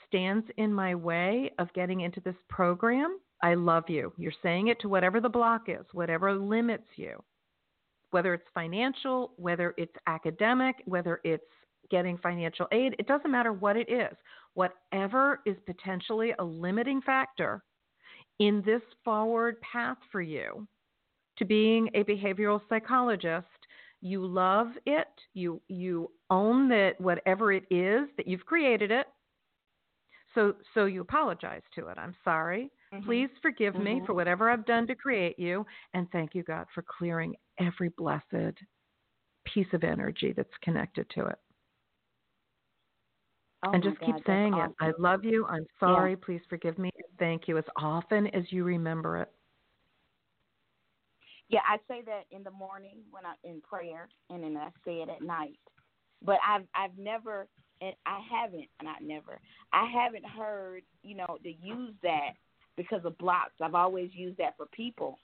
[0.08, 3.20] stands in my way of getting into this program.
[3.42, 4.12] I love you.
[4.18, 7.24] You're saying it to whatever the block is, whatever limits you,
[8.12, 11.44] whether it's financial, whether it's academic, whether it's
[11.90, 12.96] getting financial aid.
[13.00, 14.16] It doesn't matter what it is.
[14.54, 17.64] Whatever is potentially a limiting factor
[18.40, 20.68] in this forward path for you
[21.38, 23.48] to being a behavioral psychologist,
[24.02, 29.08] you love it, you you own that whatever it is that you've created it.
[30.36, 31.98] So so you apologize to it.
[31.98, 32.72] I'm sorry.
[32.94, 33.06] Mm-hmm.
[33.06, 33.84] Please forgive mm-hmm.
[33.84, 37.90] me for whatever I've done to create you and thank you God for clearing every
[37.98, 38.58] blessed
[39.46, 41.38] piece of energy that's connected to it.
[43.66, 44.76] Oh and just God, keep saying awesome.
[44.82, 44.86] it.
[44.86, 45.46] I love you.
[45.46, 46.12] I'm sorry.
[46.12, 46.26] Yeah.
[46.26, 46.92] Please forgive me.
[47.20, 49.30] Thank you as often as you remember it.
[51.50, 55.02] Yeah, I say that in the morning when I'm in prayer, and then I say
[55.02, 55.60] it at night.
[56.24, 57.48] But I've I've never,
[57.82, 59.42] and I haven't, not never,
[59.74, 62.34] I haven't heard, you know, to use that
[62.80, 63.52] because of blocks.
[63.62, 65.20] I've always used that for people,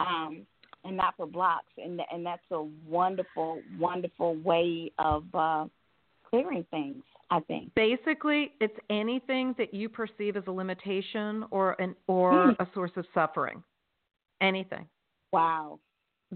[0.00, 0.44] um,
[0.84, 5.66] and not for blocks, and and that's a wonderful, wonderful way of uh,
[6.28, 7.04] clearing things.
[7.30, 12.62] I think basically it's anything that you perceive as a limitation or an or hmm.
[12.62, 13.62] a source of suffering.
[14.40, 14.86] Anything.
[15.32, 15.78] Wow.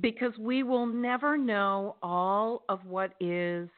[0.01, 3.69] Because we will never know all of what is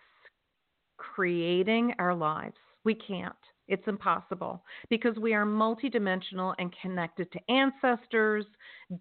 [0.98, 2.56] creating our lives.
[2.84, 3.34] We can't.
[3.70, 8.44] It's impossible because we are multidimensional and connected to ancestors,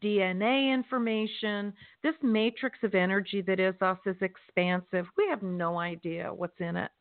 [0.01, 1.73] DNA information.
[2.03, 5.07] This matrix of energy that is us is expansive.
[5.17, 6.91] We have no idea what's in it.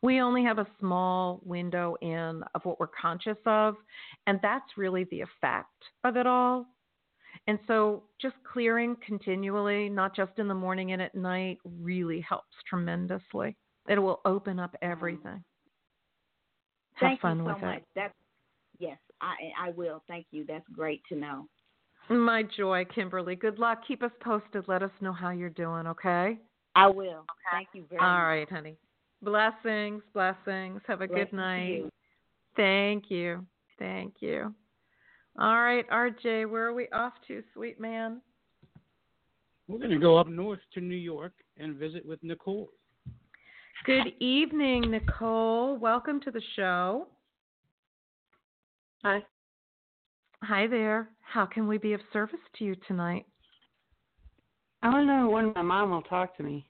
[0.00, 3.74] We only have a small window in of what we're conscious of,
[4.28, 5.66] and that's really the effect
[6.04, 6.66] of it all.
[7.48, 12.54] And so just clearing continually, not just in the morning and at night, really helps
[12.68, 13.56] tremendously.
[13.88, 15.42] It will open up everything.
[16.96, 17.76] Have Thank fun you so with much.
[17.78, 17.84] it.
[17.94, 18.14] That's
[18.78, 20.02] yes, I I will.
[20.08, 20.44] Thank you.
[20.46, 21.46] That's great to know.
[22.08, 23.34] My joy, Kimberly.
[23.34, 23.80] Good luck.
[23.86, 24.68] Keep us posted.
[24.68, 26.38] Let us know how you're doing, okay?
[26.76, 27.24] I will.
[27.50, 28.18] Thank you very All much.
[28.18, 28.76] All right, honey.
[29.22, 30.80] Blessings, blessings.
[30.86, 31.68] Have a Blessings good night.
[31.68, 31.90] You.
[32.54, 33.44] Thank you.
[33.78, 34.54] Thank you.
[35.38, 38.22] All right, RJ, where are we off to, sweet man?
[39.68, 42.68] We're going to go up north to New York and visit with Nicole.
[43.84, 45.76] Good evening, Nicole.
[45.76, 47.06] Welcome to the show.
[49.04, 49.22] Hi.
[50.42, 51.10] Hi there.
[51.20, 53.26] How can we be of service to you tonight?
[54.82, 56.68] I want to know when my mom will talk to me.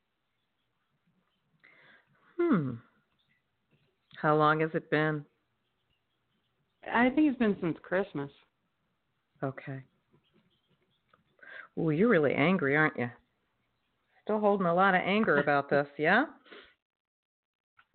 [2.38, 2.72] Hmm.
[4.20, 5.24] How long has it been?
[6.92, 8.30] I think it's been since Christmas.
[9.42, 9.82] Okay.
[11.76, 13.10] Well, you're really angry, aren't you?
[14.24, 16.24] Still holding a lot of anger about this, yeah?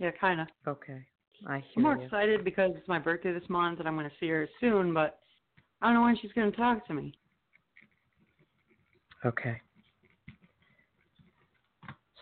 [0.02, 0.48] Yeah, kind of.
[0.68, 1.00] Okay.
[1.48, 2.02] I hear I'm more you.
[2.02, 5.20] excited because it's my birthday this month and I'm going to see her soon, but
[5.80, 7.14] I don't know when she's going to talk to me.
[9.24, 9.62] Okay.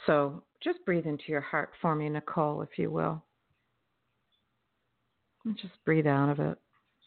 [0.06, 3.24] So just breathe into your heart for me, Nicole, if you will.
[5.46, 6.58] And just breathe out of it.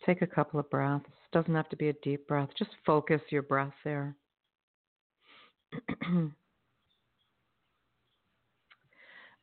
[0.06, 1.04] Take a couple of breaths.
[1.32, 2.48] Doesn't have to be a deep breath.
[2.58, 4.16] Just focus your breath there.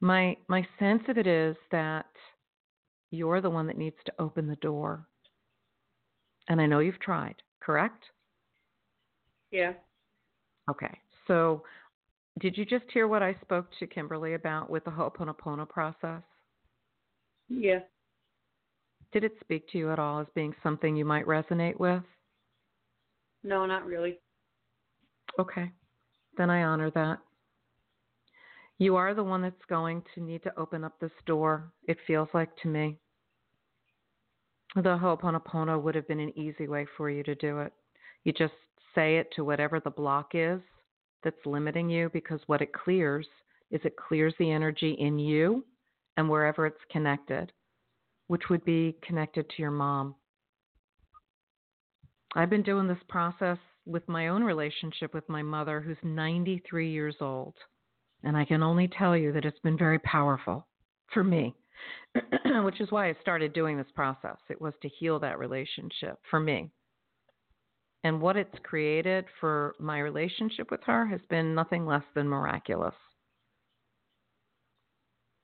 [0.02, 2.06] my my sense of it is that
[3.12, 5.06] you're the one that needs to open the door.
[6.48, 8.04] And I know you've tried, correct?
[9.52, 9.74] Yeah.
[10.70, 11.00] Okay.
[11.28, 11.64] So,
[12.40, 16.22] did you just hear what I spoke to Kimberly about with the Ho'oponopono process?
[17.50, 17.80] Yeah.
[19.12, 22.04] Did it speak to you at all as being something you might resonate with?
[23.44, 24.20] No, not really.
[25.40, 25.72] Okay.
[26.38, 27.20] Then I honor that.
[28.80, 32.30] You are the one that's going to need to open up this door, it feels
[32.34, 32.98] like to me.
[34.76, 37.74] The Ho'oponopono would have been an easy way for you to do it.
[38.24, 38.54] You just
[38.96, 40.62] say it to whatever the block is
[41.24, 43.28] that's limiting you because what it clears
[43.70, 45.66] is it clears the energy in you
[46.16, 47.52] and wherever it's connected,
[48.28, 50.16] which would be connected to your mom.
[52.34, 57.16] I've been doing this process with my own relationship with my mother, who's 93 years
[57.20, 57.56] old.
[58.24, 60.68] And I can only tell you that it's been very powerful
[61.14, 61.56] for me,
[62.64, 64.38] which is why I started doing this process.
[64.50, 66.70] It was to heal that relationship for me.
[68.04, 72.96] And what it's created for my relationship with her has been nothing less than miraculous.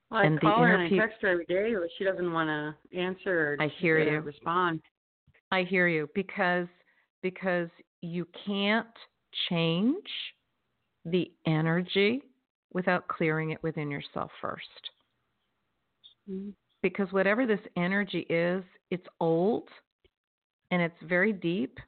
[0.09, 2.47] Well, I And call her and I text her every day, but she doesn't want
[2.47, 4.19] to answer or I hear you.
[4.19, 4.81] respond.
[5.51, 6.67] I hear you because
[7.21, 7.69] because
[8.01, 8.87] you can't
[9.49, 10.05] change
[11.05, 12.21] the energy
[12.75, 14.91] without clearing it within yourself 1st
[16.29, 16.53] Mhm.
[16.81, 19.69] Because whatever this energy is, it's old
[20.71, 21.79] and it's very deep.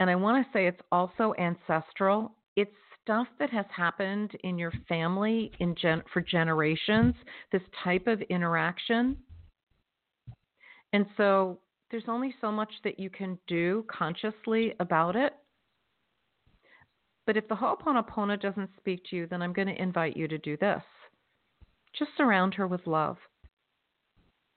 [0.00, 2.36] And I want to say it's also ancestral.
[2.56, 7.14] It's stuff that has happened in your family in gen- for generations,
[7.52, 9.16] this type of interaction.
[10.92, 15.34] And so there's only so much that you can do consciously about it.
[17.26, 20.38] But if the Ho'oponopono doesn't speak to you, then I'm going to invite you to
[20.38, 20.82] do this.
[21.96, 23.16] Just surround her with love.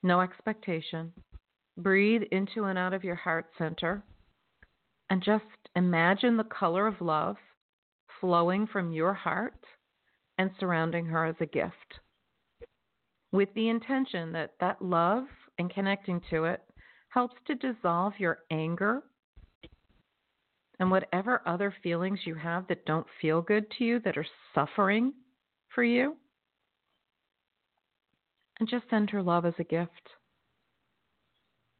[0.01, 1.13] No expectation.
[1.77, 4.03] Breathe into and out of your heart center.
[5.09, 5.43] And just
[5.75, 7.37] imagine the color of love
[8.19, 9.65] flowing from your heart
[10.37, 11.99] and surrounding her as a gift.
[13.31, 15.25] With the intention that that love
[15.59, 16.61] and connecting to it
[17.09, 19.03] helps to dissolve your anger
[20.79, 25.13] and whatever other feelings you have that don't feel good to you, that are suffering
[25.73, 26.15] for you.
[28.59, 29.91] And just send her love as a gift.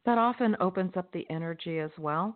[0.06, 2.36] That often opens up the energy as well.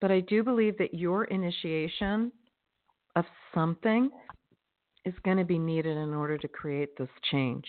[0.00, 2.32] But I do believe that your initiation
[3.14, 4.10] of something
[5.04, 7.64] is going to be needed in order to create this change.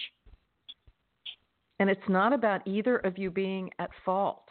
[1.80, 4.46] And it's not about either of you being at fault.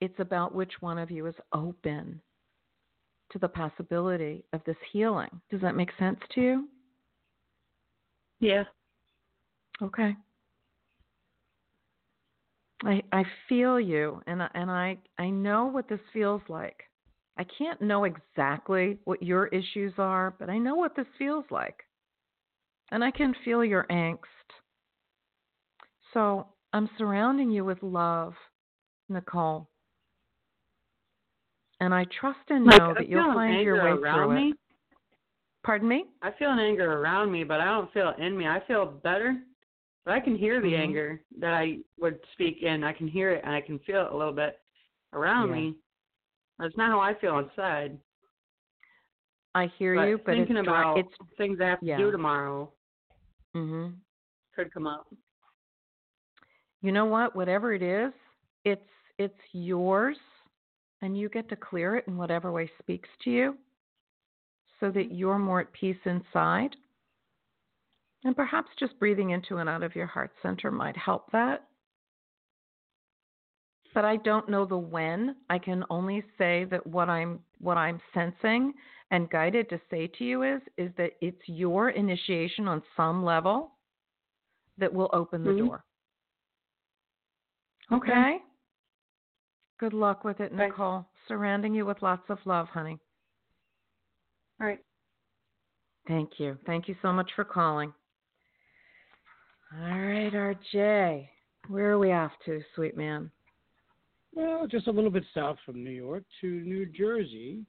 [0.00, 2.20] It's about which one of you is open
[3.30, 5.40] to the possibility of this healing.
[5.50, 6.68] Does that make sense to you?
[8.40, 8.64] Yeah.
[9.82, 10.14] Okay.
[12.84, 16.84] I I feel you and and I I know what this feels like.
[17.36, 21.82] I can't know exactly what your issues are, but I know what this feels like.
[22.90, 24.18] And I can feel your angst.
[26.12, 28.34] So, I'm surrounding you with love,
[29.08, 29.68] Nicole.
[31.84, 34.48] And I trust and know I that you'll find your way through me.
[34.52, 34.56] it.
[35.64, 36.06] Pardon me?
[36.22, 38.46] I feel an anger around me, but I don't feel it in me.
[38.46, 39.36] I feel better,
[40.06, 40.78] but I can hear the Mhm.
[40.78, 42.82] anger that I would speak in.
[42.84, 44.58] I can hear it and I can feel it a little bit
[45.12, 45.56] around Yeah.
[45.56, 45.76] me.
[46.58, 48.00] That's not how I feel inside.
[49.54, 51.98] I hear but you, but thinking it's about it's things I have to yeah.
[51.98, 52.72] do tomorrow
[53.54, 53.94] mhm.
[54.54, 55.06] could come up.
[56.80, 58.12] you know what whatever it is
[58.64, 60.16] it's it's yours
[61.04, 63.58] and you get to clear it in whatever way speaks to you
[64.80, 66.74] so that you're more at peace inside
[68.24, 71.64] And perhaps just breathing into and out of your heart center might help that.
[73.92, 75.36] But I don't know the when.
[75.50, 78.72] I can only say that what I'm what I'm sensing
[79.10, 83.72] and guided to say to you is is that it's your initiation on some level
[84.78, 85.66] that will open the mm-hmm.
[85.66, 85.84] door.
[87.92, 88.10] Okay.
[88.10, 88.36] okay.
[89.78, 91.06] Good luck with it, Nicole.
[91.26, 92.98] Surrounding you with lots of love, honey.
[94.60, 94.78] All right.
[96.06, 96.58] Thank you.
[96.66, 97.92] Thank you so much for calling.
[99.74, 101.28] All right, RJ.
[101.68, 103.30] Where are we off to, sweet man?
[104.34, 107.64] Well, just a little bit south from New York to New Jersey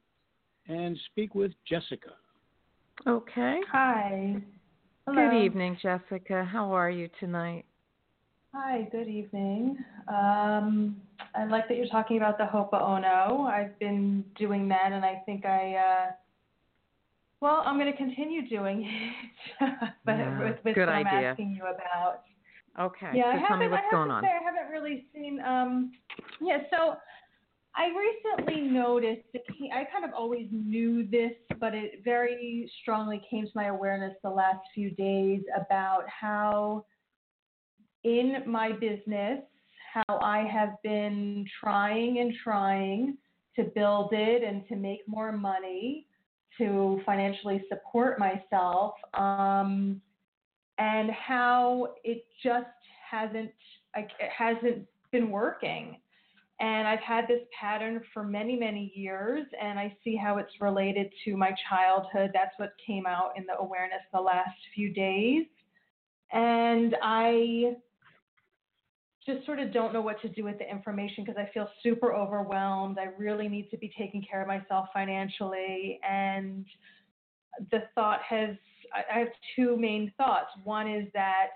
[0.68, 2.12] and speak with Jessica.
[3.08, 3.60] Okay.
[3.72, 4.36] Hi.
[5.08, 5.30] Hello.
[5.30, 6.44] Good evening, Jessica.
[6.44, 7.66] How are you tonight?
[8.58, 9.78] Hi, good evening.
[10.08, 10.96] Um,
[11.36, 13.48] I like that you're talking about the Ho'oponopono.
[13.48, 16.12] I've been doing that, and I think I, uh,
[17.42, 19.14] well, I'm going to continue doing it,
[20.06, 21.12] but yeah, with, with what idea.
[21.12, 22.22] I'm asking you about.
[22.80, 23.10] Okay.
[23.14, 24.24] Yeah, so I tell me what's I going on.
[24.24, 25.42] Say, I haven't really seen.
[25.42, 25.92] Um,
[26.40, 26.96] yeah, so
[27.76, 29.28] I recently noticed.
[29.74, 34.30] I kind of always knew this, but it very strongly came to my awareness the
[34.30, 36.86] last few days about how
[38.06, 39.42] in my business,
[39.94, 43.18] how I have been trying and trying
[43.56, 46.06] to build it and to make more money
[46.58, 50.00] to financially support myself, um,
[50.78, 52.68] and how it just
[53.10, 53.52] hasn't
[53.96, 55.98] it hasn't been working.
[56.60, 61.12] And I've had this pattern for many, many years, and I see how it's related
[61.26, 62.32] to my childhood.
[62.34, 65.48] That's what came out in the awareness the last few days.
[66.32, 67.76] And I
[69.26, 72.14] just sort of don't know what to do with the information because I feel super
[72.14, 72.98] overwhelmed.
[73.00, 76.00] I really need to be taking care of myself financially.
[76.08, 76.66] And
[77.72, 78.56] the thought has,
[78.94, 80.50] I have two main thoughts.
[80.64, 81.48] One is that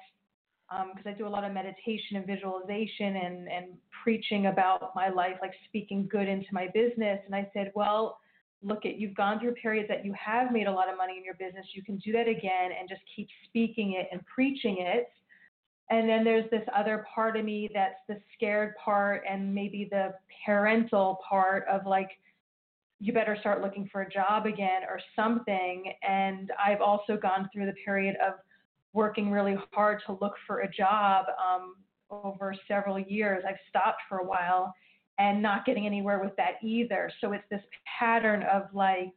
[0.70, 3.66] because um, I do a lot of meditation and visualization and, and
[4.04, 7.20] preaching about my life, like speaking good into my business.
[7.26, 8.20] And I said, well,
[8.62, 11.24] look at you've gone through periods that you have made a lot of money in
[11.24, 11.66] your business.
[11.74, 15.10] You can do that again and just keep speaking it and preaching it
[15.90, 20.14] and then there's this other part of me that's the scared part and maybe the
[20.46, 22.12] parental part of like,
[23.00, 25.94] you better start looking for a job again or something.
[26.08, 28.34] And I've also gone through the period of
[28.94, 31.76] working really hard to look for a job um,
[32.12, 33.44] over several years.
[33.48, 34.74] I've stopped for a while
[35.18, 37.12] and not getting anywhere with that either.
[37.22, 37.64] So it's this
[38.00, 39.14] pattern of like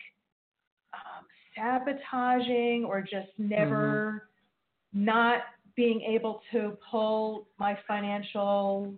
[0.95, 4.23] um, sabotaging or just never
[4.95, 5.05] mm-hmm.
[5.05, 5.41] not
[5.77, 8.95] being able to pull my financial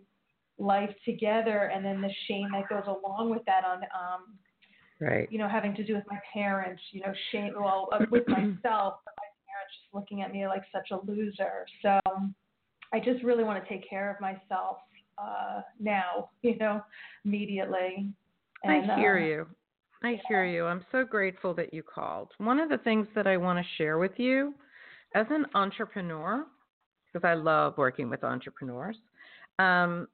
[0.59, 4.35] life together and then the shame that goes along with that on um
[5.01, 5.29] right.
[5.31, 9.01] you know having to do with my parents you know shame well uh, with myself
[9.05, 11.67] my parents just looking at me like such a loser.
[11.83, 11.99] So
[12.93, 14.77] i just really want to take care of myself
[15.19, 16.81] uh now you know
[17.25, 18.13] immediately.
[18.63, 19.47] And, i hear uh, you.
[20.03, 20.67] I hear you.
[20.67, 22.31] I'm so grateful that you called.
[22.37, 24.55] One of the things that i want to share with you
[25.15, 26.47] as an entrepreneur
[27.15, 28.97] because I love working with entrepreneurs.
[29.59, 30.09] Um,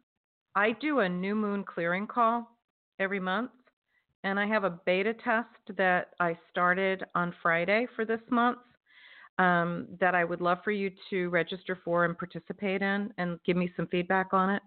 [0.55, 2.46] I do a new moon clearing call
[2.98, 3.51] every month,
[4.24, 8.59] and I have a beta test that I started on Friday for this month
[9.38, 13.57] um, that I would love for you to register for and participate in and give
[13.57, 14.62] me some feedback on it.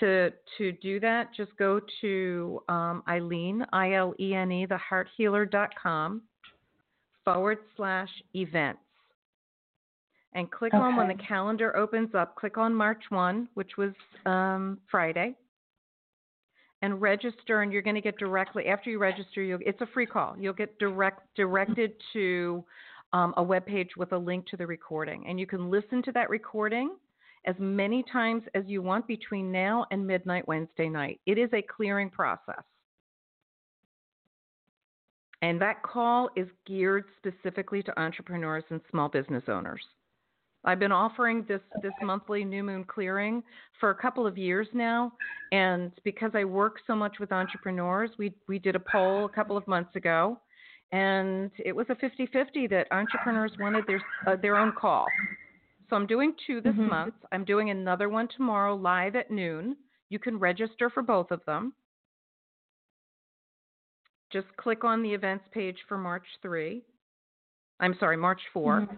[0.00, 6.20] To to do that, just go to um, Ilene I L E N E thehearthealer.com
[7.24, 8.83] forward slash events
[10.34, 10.82] and click okay.
[10.82, 12.34] on when the calendar opens up.
[12.36, 13.92] Click on March 1, which was
[14.26, 15.34] um, Friday,
[16.82, 17.62] and register.
[17.62, 19.42] And you're going to get directly after you register.
[19.42, 20.36] You'll, it's a free call.
[20.38, 22.64] You'll get direct directed to
[23.12, 26.12] um, a web page with a link to the recording, and you can listen to
[26.12, 26.96] that recording
[27.46, 31.20] as many times as you want between now and midnight Wednesday night.
[31.26, 32.62] It is a clearing process.
[35.42, 39.82] And that call is geared specifically to entrepreneurs and small business owners.
[40.64, 43.42] I've been offering this this monthly new moon clearing
[43.80, 45.12] for a couple of years now,
[45.52, 49.56] and because I work so much with entrepreneurs, we we did a poll a couple
[49.56, 50.38] of months ago,
[50.92, 55.06] and it was a 50-50 that entrepreneurs wanted their uh, their own call.
[55.90, 56.88] So I'm doing two this mm-hmm.
[56.88, 57.14] month.
[57.30, 59.76] I'm doing another one tomorrow live at noon.
[60.08, 61.74] You can register for both of them.
[64.32, 66.82] Just click on the events page for March 3.
[67.80, 68.80] I'm sorry, March 4.
[68.80, 68.94] Mm-hmm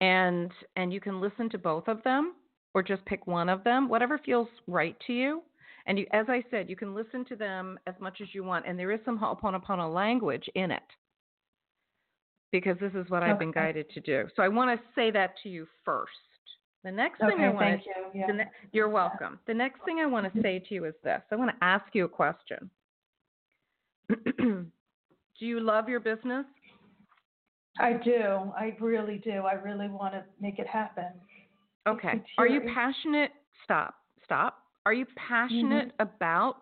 [0.00, 2.34] and and you can listen to both of them
[2.74, 5.42] or just pick one of them, whatever feels right to you.
[5.86, 8.66] And you, as I said, you can listen to them as much as you want,
[8.66, 10.82] and there is some Ho'oponopono language in it.
[12.52, 14.28] because this is what I've been guided to do.
[14.36, 16.10] So I want to say that to you first.
[16.84, 18.24] The next thing I want to you.
[18.26, 18.44] Yeah.
[18.72, 19.38] you're welcome.
[19.46, 20.42] The next thing I want to mm-hmm.
[20.42, 21.20] say to you is this.
[21.30, 22.70] I want to ask you a question.
[24.38, 24.66] do
[25.38, 26.46] you love your business?
[27.78, 28.52] I do.
[28.56, 29.42] I really do.
[29.42, 31.12] I really want to make it happen.
[31.88, 32.22] Okay.
[32.38, 33.30] Are you passionate?
[33.64, 33.94] Stop.
[34.24, 34.58] Stop.
[34.86, 36.02] Are you passionate mm-hmm.
[36.02, 36.60] about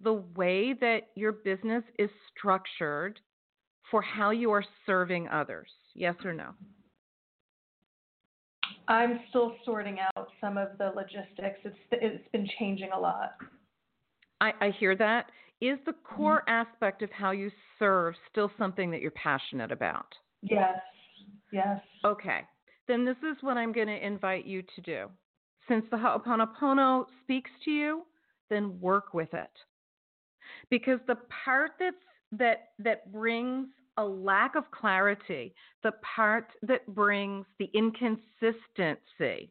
[0.00, 3.20] the way that your business is structured
[3.90, 5.70] for how you are serving others?
[5.94, 6.50] Yes or no?
[8.88, 11.58] I'm still sorting out some of the logistics.
[11.64, 13.32] It's it's been changing a lot.
[14.40, 15.30] I, I hear that.
[15.60, 16.16] Is the mm-hmm.
[16.16, 20.06] core aspect of how you serve still something that you're passionate about?
[20.48, 20.78] Yes.
[21.52, 21.80] Yes.
[22.04, 22.40] Okay,
[22.88, 25.06] then this is what I'm going to invite you to do.
[25.68, 28.02] Since the Ho'oponopono speaks to you,
[28.50, 29.50] then work with it.
[30.70, 31.96] Because the part that's,
[32.32, 39.50] that, that brings a lack of clarity, the part that brings the inconsistency,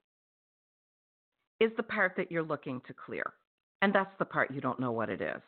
[1.59, 3.33] is the part that you're looking to clear.
[3.81, 5.41] And that's the part you don't know what it is.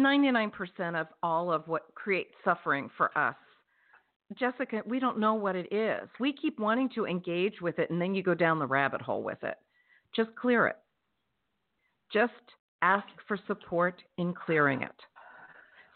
[0.00, 0.50] 99%
[1.00, 3.34] of all of what creates suffering for us
[4.36, 6.08] Jessica, we don't know what it is.
[6.20, 9.22] We keep wanting to engage with it, and then you go down the rabbit hole
[9.22, 9.56] with it.
[10.14, 10.76] Just clear it.
[12.12, 12.32] Just
[12.82, 14.94] ask for support in clearing it.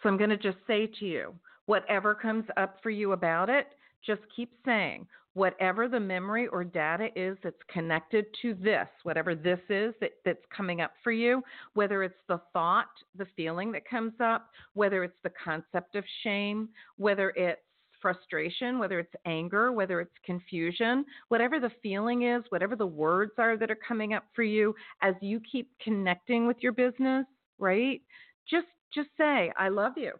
[0.03, 1.35] So I'm going to just say to you
[1.67, 3.69] whatever comes up for you about it,
[4.05, 9.61] just keep saying, whatever the memory or data is that's connected to this, whatever this
[9.71, 11.43] is that, that's coming up for you,
[11.75, 16.69] whether it's the thought, the feeling that comes up, whether it's the concept of shame,
[16.97, 17.61] whether it's
[18.03, 23.57] frustration, whether it's anger, whether it's confusion, whatever the feeling is, whatever the words are
[23.57, 27.25] that are coming up for you as you keep connecting with your business,
[27.59, 28.03] right?
[28.51, 30.13] Just just say, I love you.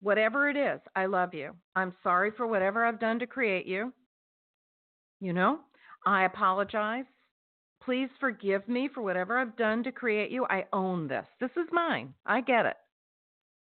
[0.00, 1.52] Whatever it is, I love you.
[1.74, 3.92] I'm sorry for whatever I've done to create you.
[5.20, 5.58] You know,
[6.06, 7.04] I apologize.
[7.82, 10.46] Please forgive me for whatever I've done to create you.
[10.48, 11.26] I own this.
[11.40, 12.14] This is mine.
[12.24, 12.76] I get it.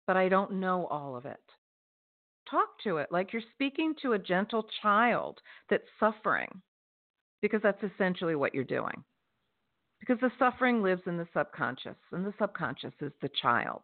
[0.07, 1.41] But I don't know all of it
[2.51, 5.39] talk to it like you're speaking to a gentle child
[5.69, 6.49] that's suffering
[7.43, 9.05] because that's essentially what you're doing.
[10.01, 13.83] Because the suffering lives in the subconscious, and the subconscious is the child.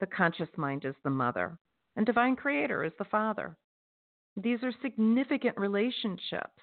[0.00, 1.58] The conscious mind is the mother,
[1.96, 3.56] and divine creator is the father.
[4.36, 6.60] These are significant relationships.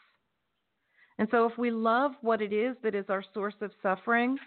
[1.18, 4.38] And so, if we love what it is that is our source of suffering,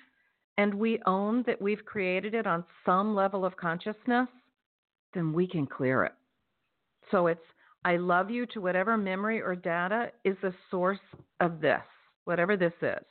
[0.59, 4.28] and we own that we've created it on some level of consciousness,
[5.14, 6.12] then we can clear it.
[7.11, 7.41] So it's
[7.85, 10.99] I love you to whatever memory or data is the source
[11.41, 11.83] of this,
[12.25, 13.05] whatever this is.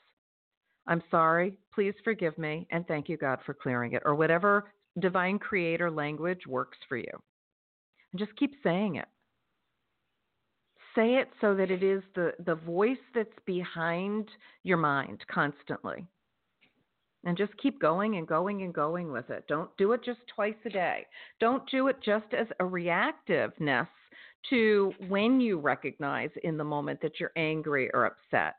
[0.87, 5.39] I'm sorry, please forgive me, and thank you, God, for clearing it, or whatever divine
[5.39, 7.11] creator language works for you.
[8.11, 9.07] And just keep saying it.
[10.95, 14.27] Say it so that it is the, the voice that's behind
[14.63, 16.05] your mind constantly.
[17.25, 19.45] And just keep going and going and going with it.
[19.47, 21.05] Don't do it just twice a day.
[21.39, 23.87] Don't do it just as a reactiveness
[24.49, 28.55] to when you recognize in the moment that you're angry or upset.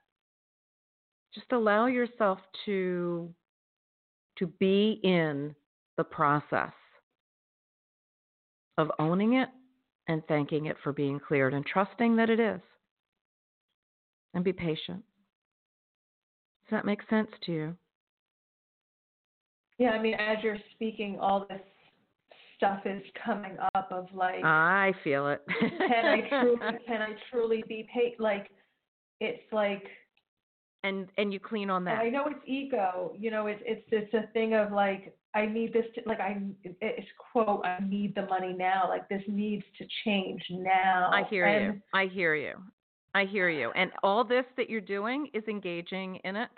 [1.34, 3.28] Just allow yourself to
[4.38, 5.54] to be in
[5.96, 6.72] the process
[8.78, 9.48] of owning it
[10.08, 12.60] and thanking it for being cleared and trusting that it is.
[14.34, 15.04] And be patient.
[16.64, 17.76] Does that make sense to you?
[19.78, 21.60] Yeah, I mean, as you're speaking, all this
[22.56, 25.42] stuff is coming up of like, I feel it.
[25.60, 28.14] can I truly, can I truly be paid?
[28.18, 28.50] Like,
[29.20, 29.84] it's like,
[30.84, 31.98] and and you clean on that.
[31.98, 33.14] I know it's ego.
[33.18, 36.40] You know, it's it's it's a thing of like, I need this to like I
[36.62, 38.88] it's quote I need the money now.
[38.88, 41.10] Like this needs to change now.
[41.12, 41.80] I hear and, you.
[41.94, 42.56] I hear you.
[43.14, 43.70] I hear you.
[43.74, 46.50] And all this that you're doing is engaging in it,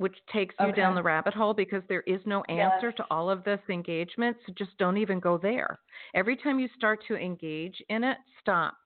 [0.00, 2.96] which takes you down the rabbit hole because there is no answer Yes.
[2.96, 4.34] to all of this engagement.
[4.46, 5.78] So just don't even go there.
[6.14, 8.78] Every time you start to engage in it, stop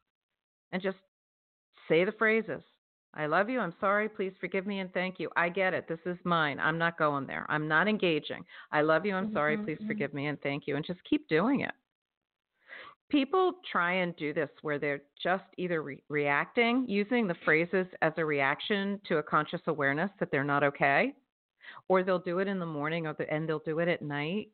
[0.73, 0.97] and just
[1.89, 2.62] say the phrases.
[3.15, 3.61] I love you.
[3.61, 4.09] I'm sorry.
[4.09, 5.31] Please forgive me and thank you.
[5.37, 5.87] I get it.
[5.87, 6.59] This is mine.
[6.59, 7.47] I'm not going there.
[7.49, 8.45] I'm not engaging.
[8.73, 9.15] I love you.
[9.15, 9.57] I'm sorry.
[9.57, 9.87] Mhm, Please mhm.
[9.87, 10.75] forgive me and thank you.
[10.75, 11.75] And just keep doing it.
[13.11, 18.12] People try and do this where they're just either re- reacting, using the phrases as
[18.16, 21.14] a reaction to a conscious awareness that they're not okay,
[21.88, 24.48] or they'll do it in the morning or the, and they'll do it at night.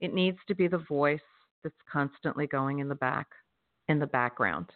[0.00, 1.20] It needs to be the voice
[1.64, 3.26] that's constantly going in the back,
[3.88, 4.66] in the background.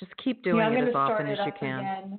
[0.00, 1.78] Just keep doing yeah, it as often start as you can.
[1.78, 2.18] Again.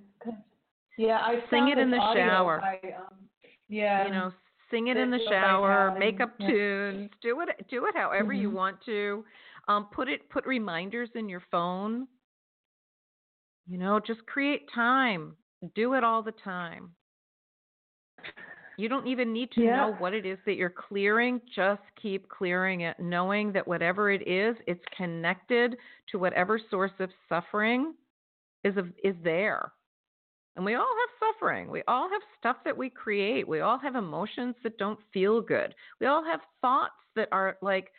[0.98, 2.62] Yeah, I Sing it in the audio, shower.
[2.62, 3.14] I, um,
[3.70, 4.32] yeah, you know,
[4.70, 8.54] sing it in the shower, make up tunes, do it do it however you Mhm.
[8.54, 9.26] want to.
[9.68, 12.08] Um, put it put reminders in your phone.
[13.68, 15.36] You know, just create time.
[15.76, 16.96] Do it all the time.
[18.78, 19.76] You don't even need to Yeah.
[19.78, 21.42] know what it is that you're clearing.
[21.56, 25.78] Just keep clearing it, knowing that whatever it is, it's connected
[26.12, 27.96] to whatever source of suffering
[28.64, 29.74] is of, is there.
[30.56, 31.70] And we all have suffering.
[31.70, 33.48] We all have stuff that we create.
[33.48, 35.74] We all have emotions that don't feel good.
[36.00, 37.92] We all have thoughts that are like,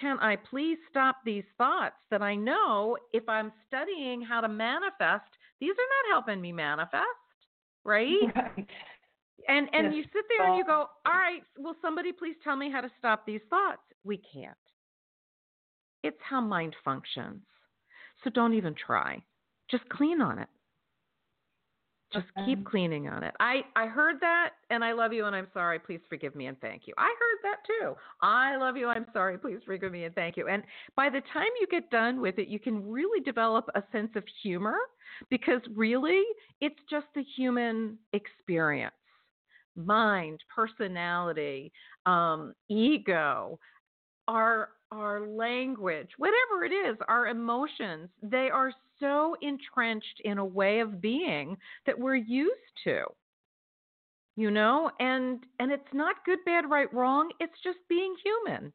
[0.00, 5.30] can I please stop these thoughts that I know if I'm studying how to manifest,
[5.60, 7.04] these are not helping me manifest,
[7.84, 8.06] right?
[8.34, 8.66] Right.
[9.48, 9.94] And and Yes.
[9.94, 12.90] you sit there and you go, "All right, will somebody please tell me how to
[12.98, 14.56] stop these thoughts?" We can't.
[16.02, 17.42] It's how mind functions.
[18.22, 19.22] So don't even try.
[19.70, 20.48] Just clean on it.
[22.12, 22.44] Just Okay.
[22.44, 23.34] keep cleaning on it.
[23.38, 25.78] I I heard that and I love you and I'm sorry.
[25.78, 26.94] Please forgive me and thank you.
[26.98, 27.94] I heard that too.
[28.20, 28.88] I love you.
[28.88, 29.38] I'm sorry.
[29.38, 30.48] Please forgive me and thank you.
[30.48, 30.62] And
[30.96, 34.24] by the time you get done with it, you can really develop a sense of
[34.42, 34.76] humor
[35.30, 36.22] because really
[36.60, 38.94] it's just the human experience
[39.76, 41.72] mind, personality,
[42.06, 43.58] um, ego,
[44.28, 50.80] our our language, whatever it is, our emotions, they are so entrenched in a way
[50.80, 53.04] of being that we're used to.
[54.36, 57.30] You know, and and it's not good, bad, right, wrong.
[57.40, 58.72] It's just being human.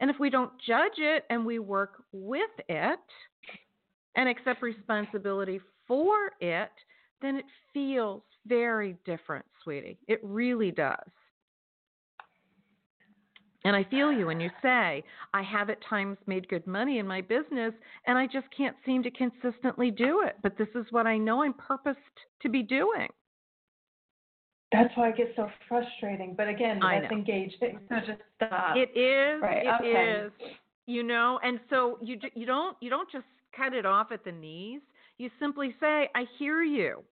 [0.00, 2.98] And if we don't judge it and we work with it
[4.16, 6.70] and accept responsibility for it,
[7.22, 9.98] then it feels very different, sweetie.
[10.08, 11.08] It really does.
[13.64, 17.06] And I feel you when you say, I have at times made good money in
[17.06, 17.72] my business
[18.06, 20.36] and I just can't seem to consistently do it.
[20.42, 21.98] But this is what I know I'm purposed
[22.42, 23.08] to be doing.
[24.72, 26.34] That's why it gets so frustrating.
[26.36, 27.78] But again, that's engaging.
[27.88, 28.76] So just stop.
[28.76, 29.42] It is.
[29.42, 30.26] Right, It okay.
[30.26, 30.32] is.
[30.86, 34.32] You know, and so you you don't you don't just cut it off at the
[34.32, 34.80] knees.
[35.18, 37.04] You simply say, "I hear you.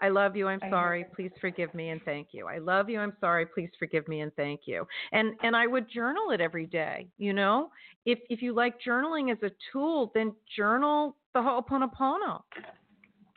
[0.00, 0.48] I love you.
[0.48, 1.04] I'm sorry.
[1.14, 2.46] Please forgive me and thank you.
[2.46, 3.00] I love you.
[3.00, 3.46] I'm sorry.
[3.46, 7.08] Please forgive me and thank you." And and I would journal it every day.
[7.18, 7.70] You know,
[8.04, 12.42] if if you like journaling as a tool, then journal the Ho'oponopono.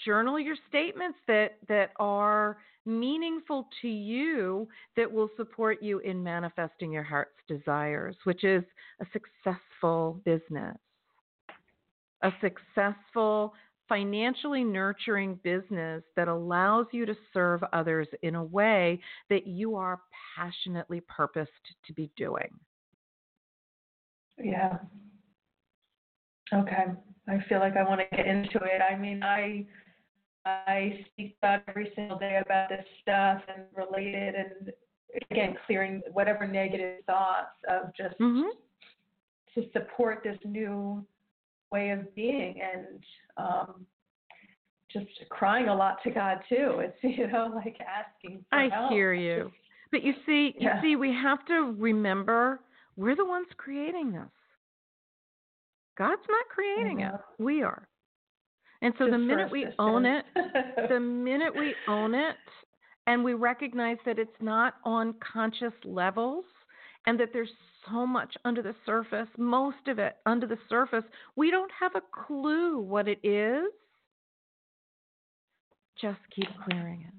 [0.03, 6.91] Journal your statements that that are meaningful to you that will support you in manifesting
[6.91, 8.64] your heart's desires, which is
[9.01, 10.78] a successful business,
[12.24, 13.53] a successful,
[13.90, 20.02] financially nurturing business that allows you to serve others in a way that you are
[20.36, 21.52] passionately purposed
[21.86, 22.50] to be doing.
[24.44, 24.78] Yeah.
[26.54, 26.86] Okay.
[27.28, 28.82] I feel like I want to get into it.
[28.82, 29.66] I mean, I
[30.46, 34.72] I speak about every single day about this stuff and related and
[35.32, 38.48] again clearing whatever negative thoughts of just Mm-hmm.
[39.56, 41.06] to support this new
[41.72, 43.03] way of being and
[43.38, 43.86] um
[44.91, 46.80] just crying a lot to God too.
[46.82, 48.91] It's you know like asking for I help.
[48.91, 49.51] hear you.
[49.91, 50.82] But you see, you Yeah.
[50.82, 52.61] see, we have to remember
[52.95, 54.30] we're the ones creating this.
[55.97, 57.11] God's not creating it.
[57.13, 57.20] Mhm.
[57.39, 57.88] We are.
[58.82, 60.26] And so the minute we own it,
[60.89, 62.36] the minute we own it
[63.07, 66.45] and we recognize that it's not on conscious levels
[67.08, 67.49] and that there's
[67.89, 71.05] so much under the surface, most of it under the surface,
[71.36, 73.72] we don't have a clue what it is.
[75.99, 77.14] Just keep clearing it.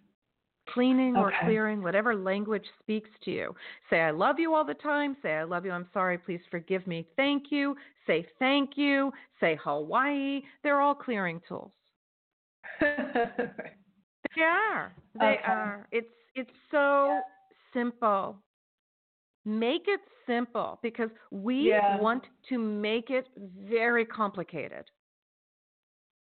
[0.72, 3.57] Cleaning or clearing, whatever language speaks to you.
[3.89, 5.16] Say, I love you all the time.
[5.22, 5.72] Say, I love you.
[5.72, 6.18] I'm sorry.
[6.18, 7.07] Please forgive me.
[7.16, 7.74] Thank you.
[8.07, 9.11] Say, thank you.
[9.41, 10.43] Say, Hawaii.
[10.62, 11.72] They're all clearing tools.
[14.36, 14.93] They are.
[15.18, 15.43] They Okay.
[15.47, 15.86] are.
[15.91, 17.20] It's it's so
[17.72, 18.36] simple.
[19.49, 21.99] Make it simple because we Yeah.
[21.99, 23.26] want to make it
[23.59, 24.84] very complicated.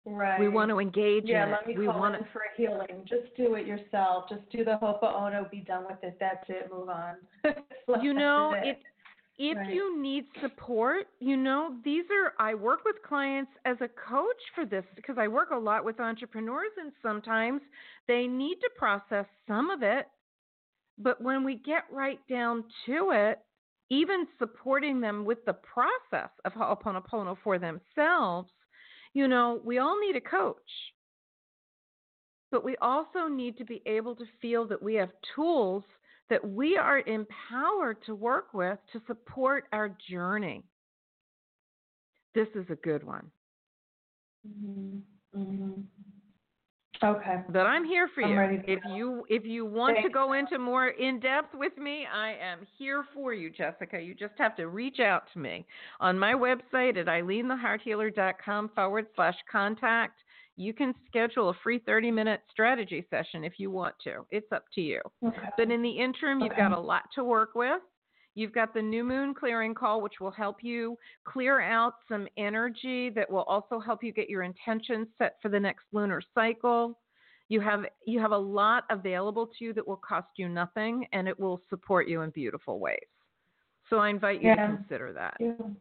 [0.05, 0.37] right.
[0.37, 1.67] We want to engage Yeah, in let it.
[1.67, 3.05] me we call want in to for a healing.
[3.07, 4.27] Just do it yourself.
[4.29, 6.17] Just do the Hopo'ono, be done with it.
[6.19, 6.69] That's it.
[6.69, 7.15] Move on.
[8.03, 8.79] you know it
[9.37, 9.73] if Right.
[9.73, 14.65] you need support you know these are i work with clients as a coach for
[14.65, 17.61] this because i work a lot with entrepreneurs and sometimes
[18.07, 20.07] they need to process some of it
[20.97, 23.39] but when we get right down to it
[23.91, 28.49] even supporting them with the process of ho'oponopono for themselves
[29.13, 30.59] you know we all need a coach
[32.51, 35.83] but we also need to be able to feel that we have tools
[36.29, 40.63] that we are empowered to work with to support our journey.
[42.33, 43.29] This is a good one.
[44.45, 44.99] hmm
[45.33, 45.81] hmm
[47.03, 47.41] Okay.
[47.49, 48.61] But I'm here for I'm you.
[48.67, 48.95] If go.
[48.95, 53.05] you if you want to go into more in depth with me, I am here
[53.13, 53.99] for you, Jessica.
[53.99, 55.65] You just have to reach out to me
[55.99, 60.19] on my website at ilenethehearthealer.com forward slash contact.
[60.57, 64.25] You can schedule a free 30 minute strategy session if you want to.
[64.31, 65.01] It's up to you.
[65.25, 65.49] Okay.
[65.57, 67.81] But in the interim, you've got a lot to work with.
[68.35, 73.09] You've got the new moon clearing call, which will help you clear out some energy
[73.11, 76.99] that will also help you get your intentions set for the next lunar cycle.
[77.47, 81.27] You have you have a lot available to you that will cost you nothing and
[81.27, 82.99] it will support you in beautiful ways.
[83.89, 84.67] So I invite you Yeah.
[84.67, 85.35] to consider that.
[85.39, 85.75] Thank you.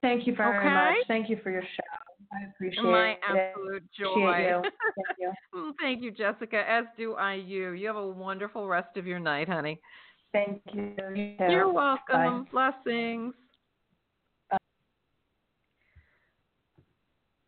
[0.00, 0.74] Thank you very Okay.
[0.74, 1.06] much.
[1.08, 1.82] Thank you for your show.
[2.32, 3.18] I appreciate My it.
[3.28, 4.38] My absolute joy.
[4.48, 4.62] you.
[4.96, 5.74] Thank you.
[5.80, 7.72] Thank you, Jessica, as do I you.
[7.72, 9.80] You have a wonderful rest of your night, honey.
[10.32, 10.94] Thank you.
[11.14, 12.44] you You're welcome.
[12.52, 12.72] Bye.
[12.84, 13.34] Blessings.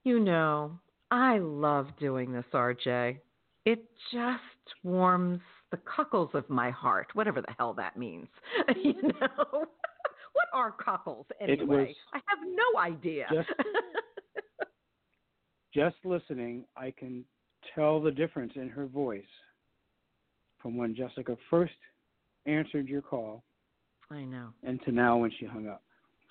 [0.04, 0.78] You know,
[1.10, 3.18] I love doing this, RJ.
[3.66, 4.40] It just
[4.82, 8.28] warms the cockles of my heart, whatever the hell that means.
[8.82, 9.46] you know,
[10.32, 11.94] what are cockles anyway?
[12.14, 13.26] I have no idea.
[13.32, 13.48] just-
[15.72, 17.24] Just listening, I can
[17.76, 19.22] tell the difference in her voice
[20.60, 21.74] from when Jessica first
[22.46, 23.42] answered your call
[24.10, 24.48] I know.
[24.62, 25.82] and to now when she hung up.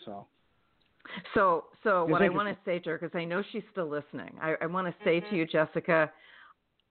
[0.06, 0.28] So
[1.34, 4.36] So, so what I want to say to her, because I know she's still listening,
[4.42, 5.36] I, I want to say to mm-hmm.
[5.36, 6.12] you, Jessica,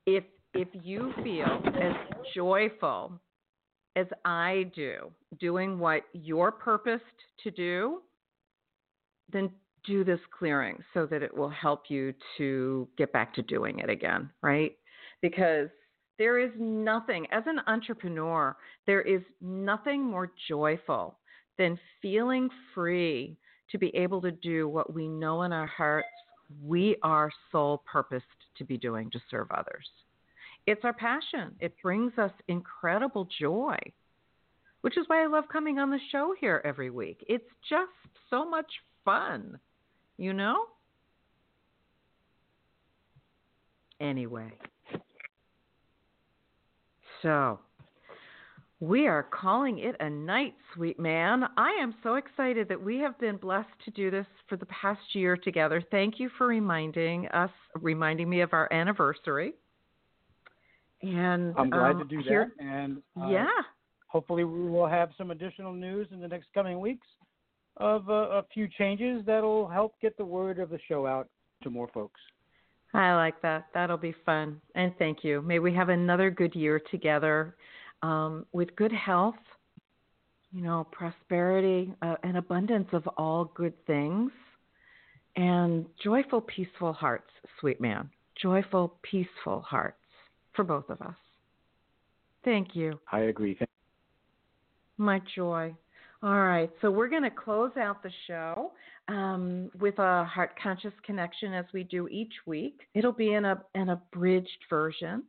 [0.06, 1.92] if if you feel as
[2.34, 3.12] joyful
[3.96, 7.04] as I do doing what you're purposed
[7.44, 8.00] to do,
[9.30, 9.50] then
[9.84, 13.90] do this clearing so that it will help you to get back to doing it
[13.90, 14.72] again, right?
[15.20, 15.68] Because
[16.18, 18.56] there is nothing, as an entrepreneur,
[18.86, 21.16] there is nothing more joyful
[21.56, 23.36] than feeling free
[23.70, 26.08] to be able to do what we know in our hearts
[26.64, 28.24] we are soul purposed
[28.56, 29.86] to be doing to serve others.
[30.66, 31.54] It's our passion.
[31.60, 33.76] It brings us incredible joy,
[34.80, 37.24] which is why I love coming on the show here every week.
[37.28, 37.92] It's just
[38.30, 38.70] so much
[39.04, 39.58] fun,
[40.16, 40.64] you know?
[44.00, 44.52] Anyway,
[47.22, 47.58] so
[48.80, 51.44] we are calling it a night, sweet man.
[51.56, 55.00] I am so excited that we have been blessed to do this for the past
[55.14, 55.82] year together.
[55.90, 59.54] Thank you for reminding us, reminding me of our anniversary.
[61.02, 62.64] And I'm glad um, to do here- that.
[62.64, 63.46] And uh, yeah,
[64.06, 67.06] hopefully we will have some additional news in the next coming weeks
[67.78, 71.28] of uh, a few changes that'll help get the word of the show out
[71.62, 72.20] to more folks.
[72.94, 73.66] I like that.
[73.74, 74.60] That'll be fun.
[74.74, 75.42] And thank you.
[75.42, 77.54] May we have another good year together
[78.02, 79.34] um, with good health,
[80.52, 84.30] you know, prosperity, uh, and abundance of all good things,
[85.36, 87.30] and joyful, peaceful hearts,
[87.60, 88.08] sweet man.
[88.40, 89.96] Joyful, peaceful hearts
[90.54, 91.14] for both of us.
[92.44, 92.98] Thank you.
[93.12, 93.54] I agree.
[93.54, 93.68] Thank-
[94.96, 95.74] My joy.
[96.22, 98.72] All right, so we're going to close out the show
[99.08, 102.80] um, with a heart conscious connection as we do each week.
[102.94, 105.22] It'll be in a an abridged version,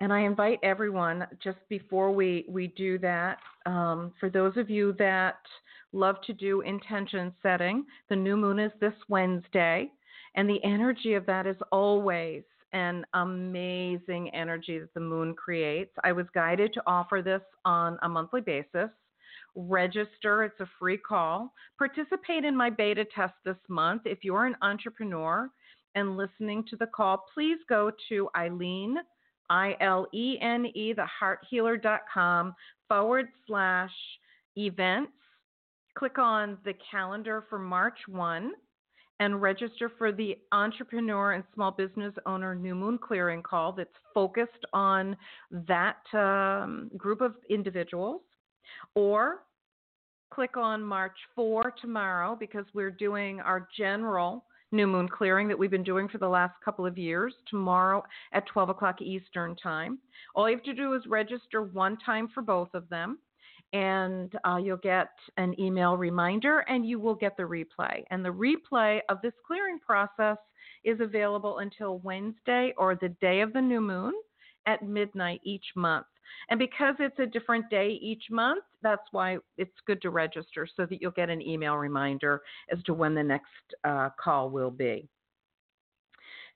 [0.00, 3.38] and I invite everyone just before we we do that.
[3.66, 5.38] Um, for those of you that
[5.92, 9.90] love to do intention setting, the new moon is this Wednesday,
[10.34, 15.92] and the energy of that is always an amazing energy that the moon creates.
[16.04, 18.88] I was guided to offer this on a monthly basis
[19.54, 20.44] register.
[20.44, 21.52] It's a free call.
[21.78, 24.02] Participate in my beta test this month.
[24.04, 25.48] If you're an entrepreneur
[25.94, 28.96] and listening to the call, please go to Ilene,
[29.50, 32.54] I L E N E, thehearthealer.com
[32.88, 33.92] forward slash
[34.56, 35.12] events.
[35.96, 38.52] Click on the calendar for March 1
[39.20, 44.64] and register for the entrepreneur and small business owner new moon clearing call that's focused
[44.72, 45.16] on
[45.50, 48.22] that um, group of individuals
[48.94, 49.44] or
[50.32, 55.70] click on March 4 tomorrow because we're doing our general new moon clearing that we've
[55.70, 58.02] been doing for the last couple of years tomorrow
[58.32, 59.98] at 12 o'clock Eastern Time.
[60.34, 63.18] All you have to do is register one time for both of them,
[63.74, 68.02] and uh, you'll get an email reminder and you will get the replay.
[68.10, 70.38] And the replay of this clearing process
[70.84, 74.12] is available until Wednesday or the day of the new moon
[74.66, 76.06] at midnight each month.
[76.50, 80.86] And because it's a different day each month, that's why it's good to register so
[80.86, 83.46] that you'll get an email reminder as to when the next
[83.84, 85.08] uh, call will be.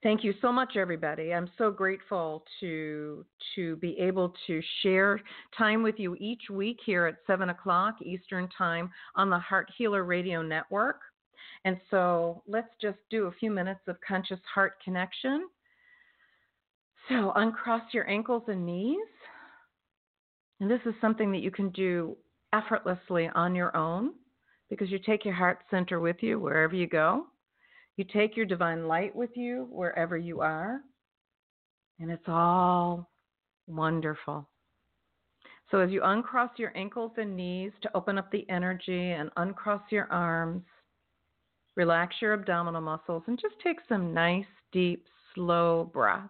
[0.03, 1.33] Thank you so much, everybody.
[1.33, 5.19] I'm so grateful to to be able to share
[5.57, 10.03] time with you each week here at seven o'clock Eastern Time on the Heart Healer
[10.03, 11.01] Radio Network.
[11.65, 15.47] And so let's just do a few minutes of conscious heart connection.
[17.09, 18.97] So uncross your ankles and knees.
[20.59, 22.17] And this is something that you can do
[22.53, 24.11] effortlessly on your own
[24.69, 27.27] because you take your heart center with you wherever you go.
[27.95, 30.81] You take your divine light with you wherever you are.
[31.99, 33.09] And it's all
[33.67, 34.47] wonderful.
[35.71, 39.81] So as you uncross your ankles and knees to open up the energy and uncross
[39.89, 40.63] your arms,
[41.75, 46.29] relax your abdominal muscles and just take some nice, deep, slow breaths.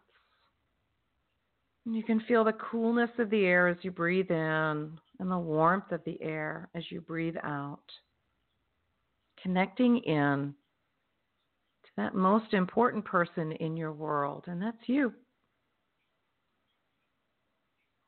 [1.89, 5.91] You can feel the coolness of the air as you breathe in and the warmth
[5.91, 7.83] of the air as you breathe out.
[9.41, 10.53] Connecting in
[11.85, 15.13] to that most important person in your world, and that's you.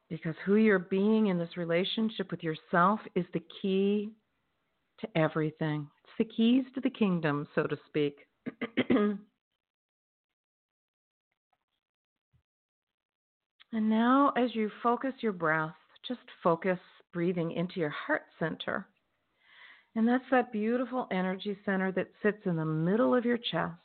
[0.10, 4.12] Because who you're being in this relationship with yourself is the key
[5.00, 5.88] to everything.
[6.04, 8.18] It's the keys to the kingdom, so to speak.
[13.72, 15.76] And now, as you focus your breath,
[16.08, 16.80] just focus
[17.14, 18.88] breathing into your heart center.
[19.96, 23.76] And that's that beautiful energy center that sits in the middle of your chest.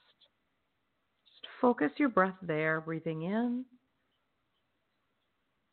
[1.27, 3.65] Just focus your breath there, breathing in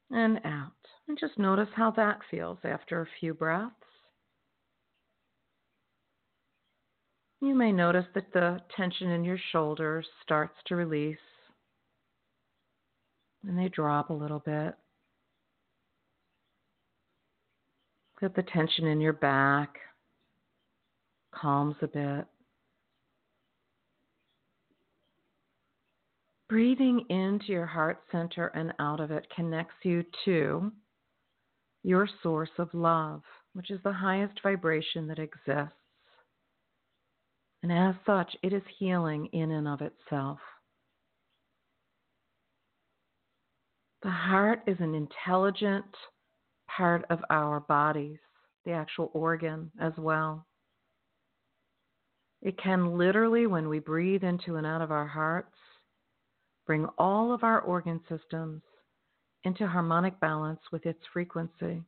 [0.09, 0.71] and out.
[1.07, 3.73] And just notice how that feels after a few breaths.
[7.41, 11.17] You may notice that the tension in your shoulders starts to release
[13.47, 14.75] and they drop a little bit.
[18.19, 19.77] Get the tension in your back
[21.33, 22.25] calms a bit.
[26.49, 30.71] Breathing into your heart center and out of it connects you to
[31.83, 33.21] your source of love,
[33.53, 35.73] which is the highest vibration that exists.
[37.63, 40.39] And as such, it is healing in and of itself.
[44.03, 45.85] The heart is an intelligent
[46.75, 48.17] part of our bodies,
[48.65, 50.47] the actual organ as well.
[52.41, 55.55] It can literally, when we breathe into and out of our hearts,
[56.65, 58.63] bring all of our organ systems
[59.43, 61.83] into harmonic balance with its frequency.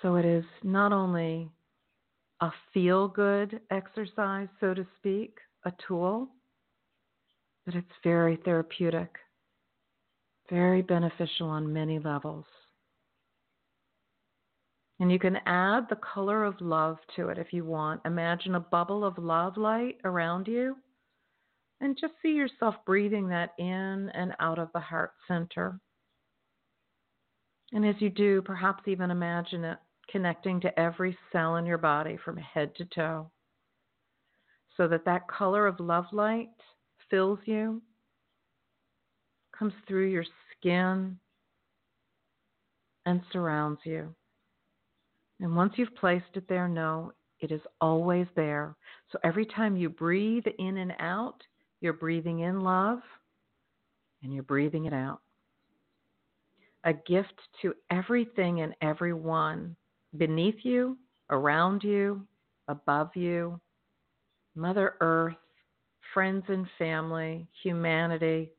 [0.00, 1.50] So it is not only
[2.40, 6.28] a feel good exercise, so to speak, a tool,
[7.66, 9.10] but it's very therapeutic.
[10.50, 12.44] Very beneficial on many levels.
[15.00, 18.00] And you can add the color of love to it if you want.
[18.04, 20.76] Imagine a bubble of love light around you
[21.80, 25.80] and just see yourself breathing that in and out of the heart center.
[27.72, 29.78] And as you do, perhaps even imagine it
[30.08, 33.30] connecting to every cell in your body from head to toe
[34.76, 36.50] so that that color of love light
[37.10, 37.82] fills you
[39.62, 40.24] comes through your
[40.58, 41.16] skin
[43.06, 44.12] and surrounds you.
[45.38, 48.74] And once you've placed it there, know it is always there.
[49.12, 51.36] So every time you breathe in and out,
[51.80, 52.98] you're breathing in love
[54.24, 55.20] and you're breathing it out.
[56.82, 59.76] A gift to everything and everyone
[60.18, 60.98] beneath you,
[61.30, 62.26] around you,
[62.66, 63.60] above you,
[64.56, 65.36] Mother Earth,
[66.12, 68.50] friends and family, humanity,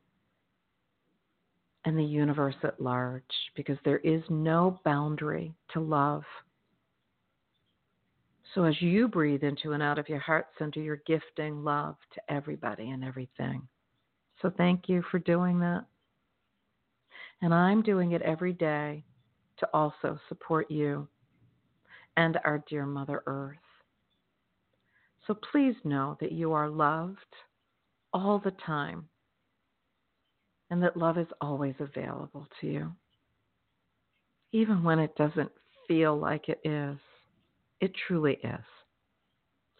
[1.85, 3.23] and the universe at large
[3.55, 6.23] because there is no boundary to love.
[8.55, 12.21] So as you breathe into and out of your heart center, you're gifting love to
[12.31, 13.67] everybody and everything.
[14.41, 15.85] So thank you for doing that.
[17.41, 19.03] And I'm doing it every day
[19.57, 21.07] to also support you
[22.15, 23.57] and our dear Mother Earth.
[25.27, 27.17] So please know that you are loved
[28.13, 29.05] all the time
[30.73, 32.91] and that love is always available to you.
[34.53, 35.51] Even when it doesn't
[35.87, 36.97] feel like it is,
[37.79, 38.65] it truly is.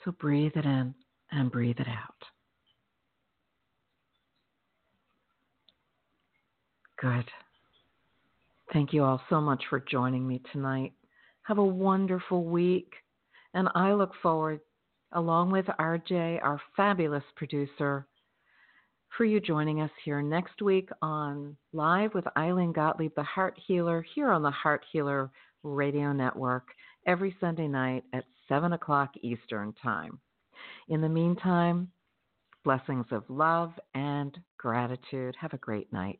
[0.06, 0.94] So breathe it in
[1.32, 2.14] and breathe it out.
[7.02, 7.26] Good.
[8.72, 10.94] Thank you all so much for joining me tonight.
[11.42, 12.94] Have a wonderful week,
[13.56, 14.60] and I look forward,
[15.14, 18.06] along with RJ, our fabulous producer,
[19.18, 24.04] for you joining us here next week on Live with Ilene Gottlieb, the Heart Healer,
[24.16, 25.30] here on the Heart Healer
[25.62, 26.70] Radio Network
[27.06, 30.20] every Sunday night at 7 o'clock Eastern Time.
[30.90, 31.90] In the meantime,
[32.64, 35.36] blessings of love and gratitude.
[35.40, 36.20] Have a great night.